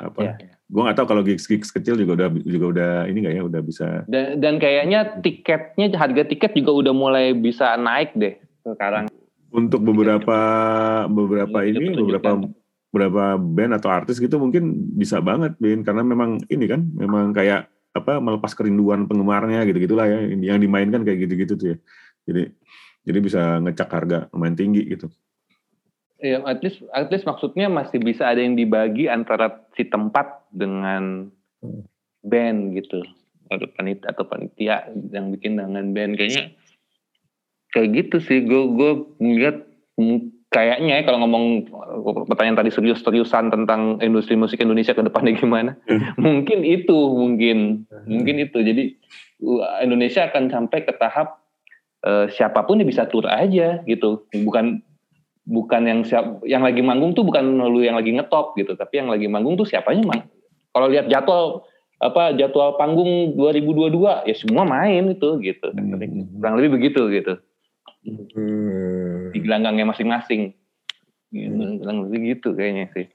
[0.00, 0.20] apa?
[0.20, 0.34] Iya.
[0.66, 3.60] Gue nggak tahu kalau gigs gigs kecil juga udah juga udah ini nggak ya, udah
[3.62, 3.86] bisa.
[4.10, 8.34] Dan, dan kayaknya tiketnya harga tiket juga udah mulai bisa naik deh
[8.64, 9.06] sekarang.
[9.54, 10.38] Untuk beberapa
[11.06, 12.02] beberapa Iya, ini pertunjukan.
[12.02, 12.30] beberapa
[12.94, 17.66] beberapa band atau artis gitu mungkin bisa banget Bin karena memang ini kan memang kayak
[17.94, 21.76] apa melepas kerinduan penggemarnya gitu gitulah ya yang dimainkan kayak gitu gitu tuh ya
[22.26, 22.42] jadi
[23.02, 25.10] jadi bisa ngecek harga lumayan tinggi gitu
[26.24, 31.28] Ya, at least, at least maksudnya masih bisa ada yang dibagi antara si tempat dengan
[32.24, 33.04] band gitu.
[33.52, 36.16] Atau panitia atau panitia yang bikin dengan band.
[36.16, 36.56] Kayaknya
[37.76, 38.40] kayak gitu sih.
[38.48, 39.68] Gue gue ngeliat
[40.00, 41.68] mm, kayaknya ya kalau ngomong
[42.24, 45.76] pertanyaan tadi serius-seriusan tentang industri musik Indonesia ke depannya gimana?
[46.24, 47.84] Mungkin itu mungkin.
[48.08, 48.64] Mungkin itu.
[48.64, 48.96] Jadi
[49.44, 51.44] uh, Indonesia akan sampai ke tahap
[52.08, 54.24] uh, siapa pun yang bisa tur aja gitu.
[54.32, 54.80] Bukan
[55.44, 59.12] bukan yang siap yang lagi manggung tuh bukan lu yang lagi ngetop gitu tapi yang
[59.12, 60.22] lagi manggung tuh siapanya mang
[60.74, 61.68] kalau lihat jadwal
[62.02, 65.70] apa jadwal panggung 2022 ya semua main itu gitu.
[65.72, 65.96] Hmm.
[66.36, 67.38] kurang lebih begitu gitu.
[69.30, 70.52] Di gelanggangnya masing-masing.
[71.32, 73.06] Gitu, kurang lebih gitu kayaknya sih.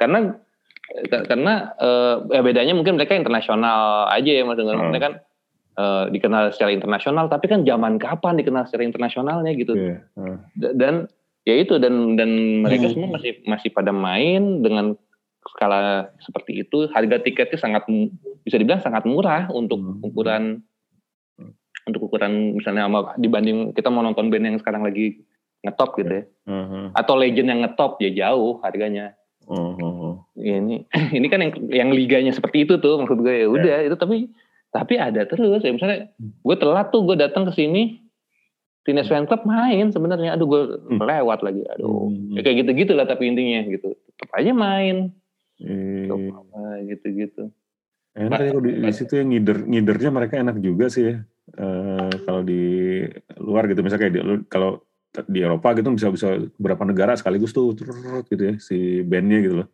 [0.00, 0.34] Karena
[0.96, 4.90] eh, karena eh, ya bedanya mungkin mereka internasional aja ya maksudnya Hmm.
[4.90, 5.14] mereka kan
[5.78, 9.76] eh, dikenal secara internasional tapi kan zaman kapan dikenal secara internasionalnya gitu.
[9.76, 10.36] Iya, heeh.
[10.58, 10.94] D- dan
[11.42, 12.94] ya itu dan dan mereka Hmm.
[12.94, 14.94] semua masih masih pada main dengan
[15.42, 17.82] skala seperti itu harga tiketnya sangat
[18.46, 20.06] bisa dibilang sangat murah untuk Hmm.
[20.06, 20.42] ukuran
[21.82, 25.18] untuk ukuran misalnya sama dibanding kita mau nonton band yang sekarang lagi
[25.62, 26.84] ngetop gitu ya Heeh.
[26.94, 30.22] atau legend yang ngetop ya jauh harganya oh.
[30.38, 30.86] ini
[31.18, 34.30] ini kan yang yang liganya seperti itu tuh maksud gue ya udah itu tapi
[34.70, 38.01] tapi ada terus ya misalnya gue telat tuh gue datang ke sini
[38.82, 40.34] Teenage Fan Club main sebenarnya.
[40.34, 40.98] Aduh gue Hmm.
[40.98, 41.62] lewat lagi.
[41.78, 42.10] Aduh.
[42.10, 42.34] Hmm.
[42.34, 43.94] ya kayak gitu gitu lah tapi intinya gitu.
[43.94, 45.14] Tetap aja main.
[45.62, 46.10] Eh,
[46.90, 47.44] gitu gitu
[48.12, 51.16] enak ya kalau di, di situ ya ngider ngidernya mereka enak juga sih ya.
[51.56, 52.62] Eh, kalau di
[53.40, 54.20] luar gitu misalnya kayak di,
[54.52, 54.84] kalau
[55.28, 57.72] di Eropa gitu bisa bisa beberapa negara sekaligus tuh
[58.28, 59.68] gitu ya si bandnya gitu loh.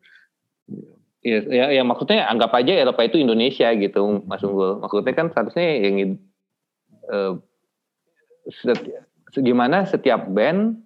[1.18, 4.82] ya, ya, ya maksudnya anggap aja Eropa itu Indonesia gitu Mas Unggul.
[4.82, 6.22] Maksudnya kan seharusnya yang ngid-
[8.50, 8.96] seti-
[9.44, 10.80] gimana setiap band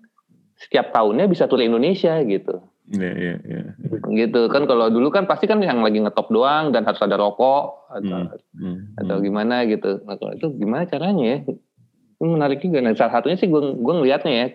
[0.58, 2.62] setiap tahunnya bisa tur Indonesia gitu.
[2.92, 3.62] Iya iya iya.
[4.10, 4.50] gitu.
[4.50, 8.18] Kan kalau dulu kan pasti kan yang lagi ngetop doang dan harus ada rokok atau,
[8.52, 9.24] Hmm, atau hmm.
[9.24, 10.02] gimana gitu.
[10.04, 11.38] Nah, kalau itu gimana caranya ya?
[12.20, 12.84] Ini menarik juga.
[12.84, 14.46] Nah salah satunya sih gue gue ngelihatnya ya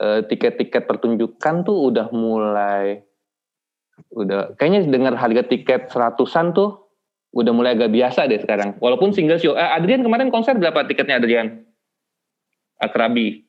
[0.00, 3.04] eh, tiket-tiket pertunjukan tuh udah mulai
[4.16, 6.88] udah kayaknya dengar harga tiket seratusan tuh
[7.36, 8.76] udah mulai agak biasa deh sekarang.
[8.82, 9.54] Walaupun single show.
[9.54, 11.69] Eh, Adrian kemarin konser berapa tiketnya Adrian
[12.80, 13.44] Akrabi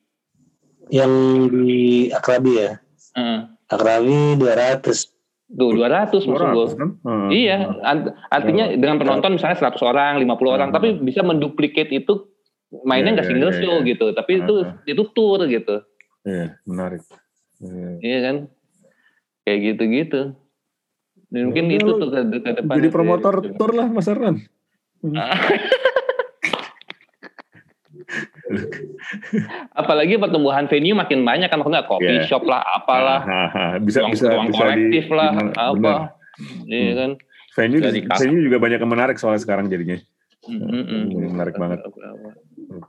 [0.92, 1.12] Yang
[1.50, 1.80] di
[2.10, 2.70] Akrabi ya.
[3.16, 3.40] Heeh.
[3.66, 5.08] Akrabi 200.
[5.52, 6.90] tuh 200 maksud gue 200 kan?
[7.04, 7.28] Hmm.
[7.28, 10.76] Iya, ant- artinya dengan penonton misalnya 100 orang, 50 orang, Hmm.
[10.76, 12.24] tapi bisa menduplikat itu
[12.84, 13.86] mainnya Iya, nggak iya, single iya, show iya.
[13.86, 14.80] gitu, tapi itu Hmm.
[14.86, 15.76] itu tour gitu,
[16.24, 17.04] Iya, menarik.
[17.58, 17.88] Iya.
[18.00, 18.36] iya kan?
[19.44, 20.20] Kayak gitu-gitu.
[21.28, 22.74] Dan mungkin Ya, itu tuh ke, ke depan.
[22.76, 24.36] Jadi promotor tour lah Mas Arlan.
[29.72, 32.26] Apalagi pertumbuhan venue makin banyak kan maksudnya coffee Iya.
[32.26, 33.20] shop lah, apalah,
[33.78, 35.98] bisa ruang, bisa ruang bisa kolektif di, lah, benar, apa, benar.
[36.66, 36.98] iya Hmm.
[36.98, 37.10] kan?
[37.52, 40.00] Venue Dari kas- venue juga banyak yang menarik soalnya sekarang jadinya.
[40.42, 41.12] Mm-mm.
[41.12, 41.84] Ini menarik banget.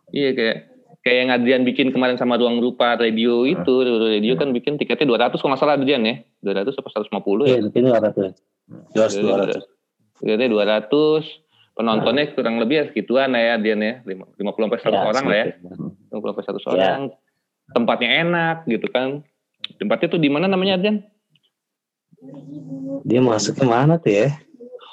[0.10, 0.58] Iya kayak
[1.02, 5.36] kayak yang Adrian bikin kemarin sama Ruang Rupa Radio itu, Radio kan bikin tiketnya 200
[5.36, 6.16] kalau nggak salah Adrian ya.
[6.40, 7.48] 200 apa 150 ya?
[7.54, 8.34] Iya, ini 200.
[8.96, 9.20] 200.
[9.20, 9.64] 200.
[10.16, 11.43] Tiketnya 200,
[11.74, 13.94] penontonnya kurang lebih ya segituan ya Adrian ya.
[14.06, 15.46] 50 sampai 100 Ya, orang lah ya.
[15.54, 15.86] segitu.
[16.14, 16.72] 50 sampai 100 Ya.
[16.74, 17.02] orang.
[17.74, 19.10] Tempatnya enak gitu kan.
[19.80, 21.02] Tempatnya tuh di mana namanya Adrian?
[23.04, 24.28] Dia masuk ke mana tuh ya?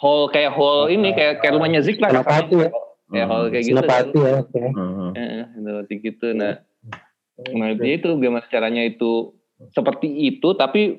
[0.00, 2.08] hall kayak hall ini kayak kayak rumahnya Zik lah.
[2.08, 2.68] Senapati ya.
[3.12, 3.76] Kayak hall kayak gitu.
[3.76, 3.84] kan.
[3.84, 4.32] Senapati ya.
[4.40, 4.62] oke.
[4.64, 5.10] Heeh.
[5.84, 6.26] Eh, gitu.
[6.32, 6.54] Nah,
[7.52, 9.36] nah dia itu gimana caranya itu
[9.76, 10.96] seperti itu, tapi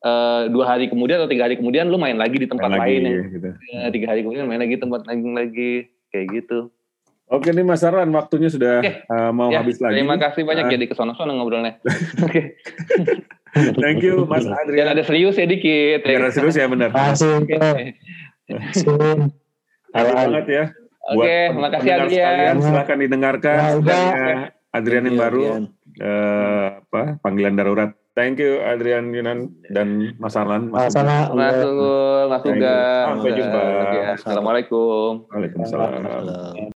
[0.00, 2.94] eh, dua hari kemudian atau tiga hari kemudian lu main lagi di tempat Main lagi,
[2.94, 3.22] lain ya.
[3.30, 3.48] gitu.
[3.74, 5.72] Eh, tiga hari kemudian main lagi tempat lain lagi
[6.08, 6.70] kayak gitu.
[7.28, 9.04] Oke nih Mas Arlan, waktunya sudah Oke.
[9.04, 10.00] uh, mau Ya, habis lagi.
[10.00, 10.72] terima kasih banyak Ah.
[10.72, 11.76] jadi kesono-sono ngobrolnya.
[12.24, 12.56] Oke.
[13.76, 14.88] Thank you Mas Adrian.
[14.88, 16.04] ada serius ya dikit.
[16.04, 16.88] Biar serius ya benar.
[17.12, 17.44] Sin.
[19.88, 20.64] Terima banget ya.
[21.08, 22.22] Oke, makasih pendengar Adrian.
[22.22, 23.60] sekalian, silahkan didengarkan.
[23.80, 25.64] Ya, Adrian yang baru, Adrian.
[25.98, 27.90] eh, apa panggilan darurat.
[28.18, 30.74] Thank you Adrian Yunan dan Mas Arlan.
[30.74, 31.30] Mas Sama-sama.
[31.38, 32.42] Mas Unggul, Mas.
[32.42, 32.78] Uga.
[33.14, 33.60] Sampai jumpa.
[34.18, 35.10] Assalamualaikum.
[35.30, 35.90] Waalaikumsalam.
[36.02, 36.58] Salam.